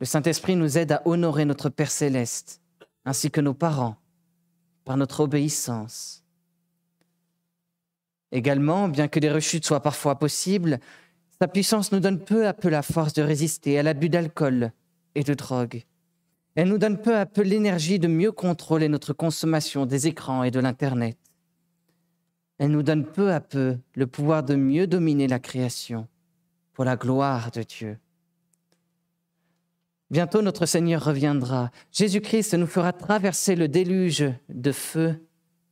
Le 0.02 0.06
Saint-Esprit 0.06 0.58
nous 0.58 0.78
aide 0.78 0.92
à 0.92 1.02
honorer 1.06 1.46
notre 1.46 1.70
Père 1.70 1.90
céleste, 1.90 2.60
ainsi 3.06 3.32
que 3.32 3.40
nos 3.40 3.54
parents, 3.54 3.96
par 4.84 4.98
notre 4.98 5.22
obéissance. 5.22 6.26
Également, 8.34 8.90
bien 8.90 9.08
que 9.08 9.22
des 9.22 9.32
rechutes 9.32 9.66
soient 9.66 9.82
parfois 9.82 10.20
possibles, 10.20 10.82
sa 11.42 11.48
puissance 11.48 11.94
nous 11.94 12.02
donne 12.02 12.20
peu 12.20 12.48
à 12.48 12.54
peu 12.54 12.68
la 12.68 12.82
force 12.82 13.14
de 13.14 13.22
résister 13.22 13.80
à 13.80 13.84
l'abus 13.84 14.10
d'alcool 14.10 14.74
et 15.16 15.24
de 15.24 15.34
drogue. 15.34 15.84
Elle 16.56 16.68
nous 16.68 16.78
donne 16.78 17.02
peu 17.02 17.16
à 17.16 17.26
peu 17.26 17.42
l'énergie 17.44 17.98
de 17.98 18.10
mieux 18.10 18.34
contrôler 18.34 18.90
notre 18.90 19.14
consommation 19.14 19.86
des 19.86 20.08
écrans 20.08 20.44
et 20.44 20.52
de 20.52 20.60
l'Internet. 20.60 21.18
Elle 22.58 22.72
nous 22.72 22.84
donne 22.84 23.06
peu 23.06 23.32
à 23.32 23.40
peu 23.40 23.78
le 23.94 24.06
pouvoir 24.06 24.44
de 24.44 24.56
mieux 24.56 24.86
dominer 24.86 25.30
la 25.30 25.40
création 25.40 26.10
pour 26.74 26.84
la 26.84 26.98
gloire 26.98 27.52
de 27.52 27.64
Dieu. 27.64 27.98
Bientôt 30.12 30.42
notre 30.42 30.66
Seigneur 30.66 31.06
reviendra. 31.06 31.72
Jésus-Christ 31.94 32.56
nous 32.56 32.68
fera 32.68 32.92
traverser 32.92 33.56
le 33.56 33.70
déluge 33.70 34.26
de 34.50 34.72
feu 34.74 35.26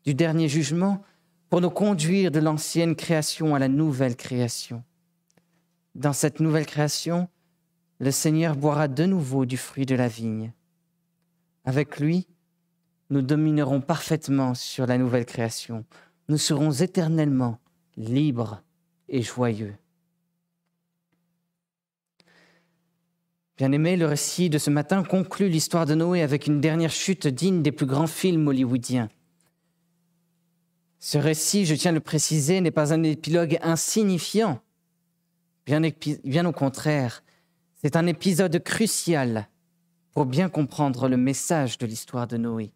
du 0.05 0.13
dernier 0.13 0.47
jugement 0.47 1.03
pour 1.49 1.59
nous 1.59 1.71
conduire 1.71 2.31
de 2.31 2.39
l'ancienne 2.39 2.95
création 2.95 3.53
à 3.53 3.59
la 3.59 3.67
nouvelle 3.67 4.15
création. 4.15 4.83
Dans 5.97 6.13
cette 6.13 6.39
nouvelle 6.39 6.67
création, 6.67 7.27
le 7.99 8.11
Seigneur 8.11 8.55
boira 8.55 8.87
de 8.87 9.05
nouveau 9.05 9.47
du 9.47 9.57
fruit 9.57 9.87
de 9.87 9.95
la 9.95 10.07
vigne. 10.07 10.53
Avec 11.65 11.99
lui, 11.99 12.27
nous 13.09 13.23
dominerons 13.23 13.81
parfaitement 13.81 14.53
sur 14.53 14.85
la 14.85 14.99
nouvelle 14.99 15.25
création. 15.25 15.85
Nous 16.29 16.37
serons 16.37 16.71
éternellement 16.71 17.59
libres 17.95 18.61
et 19.09 19.23
joyeux. 19.23 19.73
Bien-aimé, 23.57 23.97
le 23.97 24.05
récit 24.05 24.51
de 24.51 24.59
ce 24.59 24.69
matin 24.69 25.03
conclut 25.03 25.49
l'histoire 25.49 25.87
de 25.87 25.95
Noé 25.95 26.21
avec 26.21 26.45
une 26.45 26.61
dernière 26.61 26.91
chute 26.91 27.25
digne 27.25 27.63
des 27.63 27.71
plus 27.71 27.87
grands 27.87 28.05
films 28.05 28.47
hollywoodiens. 28.47 29.09
Ce 30.99 31.17
récit, 31.17 31.65
je 31.65 31.73
tiens 31.73 31.89
à 31.89 31.95
le 31.95 32.01
préciser, 32.01 32.61
n'est 32.61 32.69
pas 32.69 32.93
un 32.93 33.01
épilogue 33.01 33.57
insignifiant. 33.63 34.61
Bien, 35.67 36.45
au 36.45 36.53
contraire, 36.53 37.23
c'est 37.75 37.97
un 37.97 38.07
épisode 38.07 38.63
crucial 38.63 39.49
pour 40.13 40.25
bien 40.25 40.47
comprendre 40.47 41.09
le 41.09 41.17
message 41.17 41.77
de 41.77 41.85
l'histoire 41.85 42.25
de 42.25 42.37
Noé. 42.37 42.71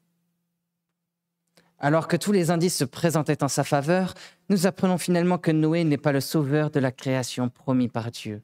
Alors 1.80 2.10
que 2.10 2.18
tous 2.18 2.34
les 2.34 2.52
indices 2.52 2.76
se 2.76 2.84
présentaient 2.84 3.44
en 3.44 3.48
sa 3.48 3.64
faveur, 3.64 4.14
nous 4.50 4.68
apprenons 4.68 4.98
finalement 4.98 5.38
que 5.38 5.52
Noé 5.52 5.86
n'est 5.86 5.98
pas 5.98 6.12
le 6.12 6.20
sauveur 6.20 6.70
de 6.70 6.82
la 6.82 6.92
création 6.92 7.48
promis 7.48 7.88
par 7.88 8.12
Dieu. 8.12 8.44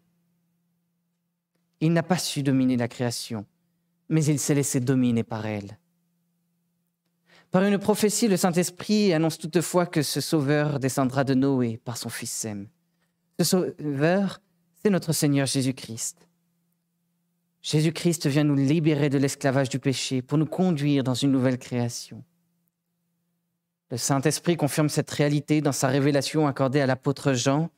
Il 1.81 1.91
n'a 1.91 2.01
pas 2.01 2.17
su 2.17 2.41
dominer 2.41 2.77
la 2.77 2.87
création, 2.87 3.45
mais 4.07 4.23
il 4.23 4.39
s'est 4.39 4.55
laissé 4.55 4.79
dominer 4.79 5.23
par 5.23 5.45
elle. 5.45 5.77
Par 7.51 7.63
une 7.63 7.77
prophétie, 7.77 8.29
le 8.29 8.37
Saint-Esprit 8.37 9.13
annonce 9.13 9.37
toutefois 9.37 9.85
que 9.85 10.01
ce 10.01 10.21
sauveur 10.21 10.79
descendra 10.79 11.25
de 11.25 11.33
Noé 11.33 11.79
par 11.83 11.97
son 11.97 12.09
fils 12.09 12.31
Sem. 12.31 12.67
Ce 13.39 13.45
sauveur, 13.45 14.41
c'est 14.81 14.89
notre 14.89 15.13
Seigneur 15.13 15.45
Jésus-Christ. 15.45 16.27
Jésus-Christ 17.61 18.27
vient 18.27 18.43
nous 18.43 18.55
libérer 18.55 19.09
de 19.09 19.17
l'esclavage 19.17 19.69
du 19.69 19.77
péché 19.79 20.21
pour 20.21 20.37
nous 20.37 20.45
conduire 20.45 21.03
dans 21.03 21.13
une 21.13 21.31
nouvelle 21.31 21.59
création. 21.59 22.23
Le 23.91 23.97
Saint-Esprit 23.97 24.57
confirme 24.57 24.89
cette 24.89 25.11
réalité 25.11 25.61
dans 25.61 25.71
sa 25.71 25.87
révélation 25.87 26.47
accordée 26.47 26.81
à 26.81 26.87
l'apôtre 26.87 27.33
Jean 27.33 27.69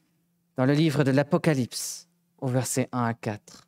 dans 0.56 0.66
le 0.66 0.74
livre 0.74 1.04
de 1.04 1.12
l'Apocalypse, 1.12 2.08
au 2.40 2.48
verset 2.48 2.88
1 2.92 3.04
à 3.04 3.14
4. 3.14 3.68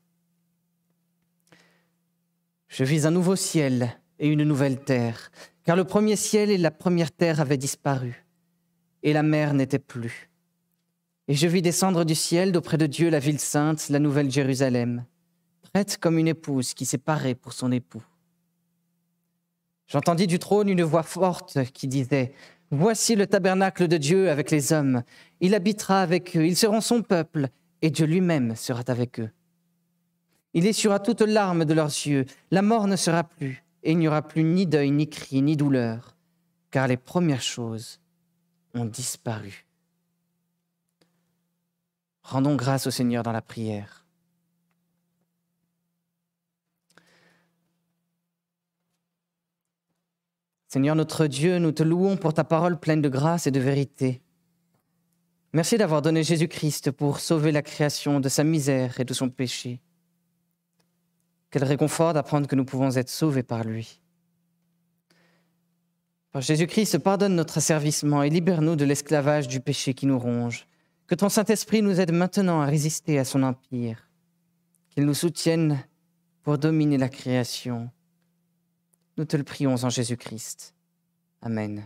Je 2.69 2.83
vis 2.85 3.05
un 3.05 3.11
nouveau 3.11 3.35
ciel 3.35 3.99
et 4.17 4.27
une 4.27 4.43
nouvelle 4.43 4.81
terre, 4.83 5.29
car 5.65 5.75
le 5.75 5.83
premier 5.83 6.15
ciel 6.15 6.49
et 6.49 6.57
la 6.57 6.71
première 6.71 7.11
terre 7.11 7.41
avaient 7.41 7.57
disparu, 7.57 8.25
et 9.03 9.11
la 9.11 9.23
mer 9.23 9.53
n'était 9.53 9.77
plus. 9.77 10.30
Et 11.31 11.33
je 11.33 11.47
vis 11.47 11.61
descendre 11.61 12.03
du 12.03 12.13
ciel 12.13 12.51
d'auprès 12.51 12.77
de 12.77 12.85
Dieu 12.85 13.09
la 13.09 13.19
ville 13.19 13.39
sainte, 13.39 13.87
la 13.87 13.99
nouvelle 13.99 14.29
Jérusalem, 14.29 15.05
prête 15.61 15.97
comme 15.97 16.17
une 16.17 16.27
épouse 16.27 16.73
qui 16.73 16.83
s'est 16.83 16.97
parée 16.97 17.35
pour 17.35 17.53
son 17.53 17.71
époux. 17.71 18.03
J'entendis 19.87 20.27
du 20.27 20.39
trône 20.39 20.67
une 20.67 20.83
voix 20.83 21.03
forte 21.03 21.63
qui 21.71 21.87
disait, 21.87 22.33
Voici 22.69 23.15
le 23.15 23.27
tabernacle 23.27 23.87
de 23.87 23.95
Dieu 23.95 24.29
avec 24.29 24.51
les 24.51 24.73
hommes. 24.73 25.03
Il 25.39 25.55
habitera 25.55 26.01
avec 26.01 26.35
eux, 26.35 26.45
ils 26.45 26.57
seront 26.57 26.81
son 26.81 27.01
peuple, 27.01 27.47
et 27.81 27.91
Dieu 27.91 28.07
lui-même 28.07 28.57
sera 28.57 28.83
avec 28.87 29.21
eux. 29.21 29.29
Il 30.53 30.67
essuiera 30.67 30.99
toute 30.99 31.21
larme 31.21 31.63
de 31.63 31.73
leurs 31.73 31.87
yeux, 31.87 32.25
la 32.51 32.61
mort 32.61 32.87
ne 32.87 32.97
sera 32.97 33.23
plus, 33.23 33.63
et 33.83 33.91
il 33.91 33.99
n'y 33.99 34.09
aura 34.09 34.21
plus 34.21 34.43
ni 34.43 34.65
deuil, 34.65 34.91
ni 34.91 35.09
cri, 35.09 35.41
ni 35.41 35.55
douleur, 35.55 36.17
car 36.71 36.89
les 36.89 36.97
premières 36.97 37.41
choses 37.41 38.01
ont 38.73 38.83
disparu. 38.83 39.65
Rendons 42.23 42.55
grâce 42.55 42.87
au 42.87 42.91
Seigneur 42.91 43.23
dans 43.23 43.31
la 43.31 43.41
prière. 43.41 44.05
Seigneur 50.67 50.95
notre 50.95 51.27
Dieu, 51.27 51.57
nous 51.57 51.73
te 51.73 51.83
louons 51.83 52.15
pour 52.15 52.33
ta 52.33 52.45
parole 52.45 52.79
pleine 52.79 53.01
de 53.01 53.09
grâce 53.09 53.45
et 53.45 53.51
de 53.51 53.59
vérité. 53.59 54.21
Merci 55.51 55.77
d'avoir 55.77 56.01
donné 56.01 56.23
Jésus-Christ 56.23 56.91
pour 56.91 57.19
sauver 57.19 57.51
la 57.51 57.61
création 57.61 58.21
de 58.21 58.29
sa 58.29 58.45
misère 58.45 58.97
et 58.99 59.03
de 59.03 59.13
son 59.13 59.29
péché. 59.29 59.81
Quel 61.49 61.65
réconfort 61.65 62.13
d'apprendre 62.13 62.47
que 62.47 62.55
nous 62.55 62.63
pouvons 62.63 62.95
être 62.95 63.09
sauvés 63.09 63.43
par 63.43 63.65
lui. 63.65 63.99
Par 66.31 66.41
Jésus-Christ, 66.41 66.99
pardonne 66.99 67.35
notre 67.35 67.57
asservissement 67.57 68.23
et 68.23 68.29
libère-nous 68.29 68.77
de 68.77 68.85
l'esclavage 68.85 69.49
du 69.49 69.59
péché 69.59 69.93
qui 69.93 70.05
nous 70.05 70.17
ronge. 70.17 70.65
Que 71.11 71.15
ton 71.15 71.27
Saint-Esprit 71.27 71.81
nous 71.81 71.99
aide 71.99 72.13
maintenant 72.13 72.61
à 72.61 72.65
résister 72.65 73.19
à 73.19 73.25
son 73.25 73.43
empire. 73.43 74.07
Qu'il 74.91 75.05
nous 75.05 75.13
soutienne 75.13 75.83
pour 76.41 76.57
dominer 76.57 76.97
la 76.97 77.09
création 77.09 77.89
nous 79.17 79.25
te 79.25 79.35
le 79.35 79.43
prions 79.43 79.75
en 79.75 79.89
Jésus-Christ. 79.89 80.73
Amen. 81.41 81.85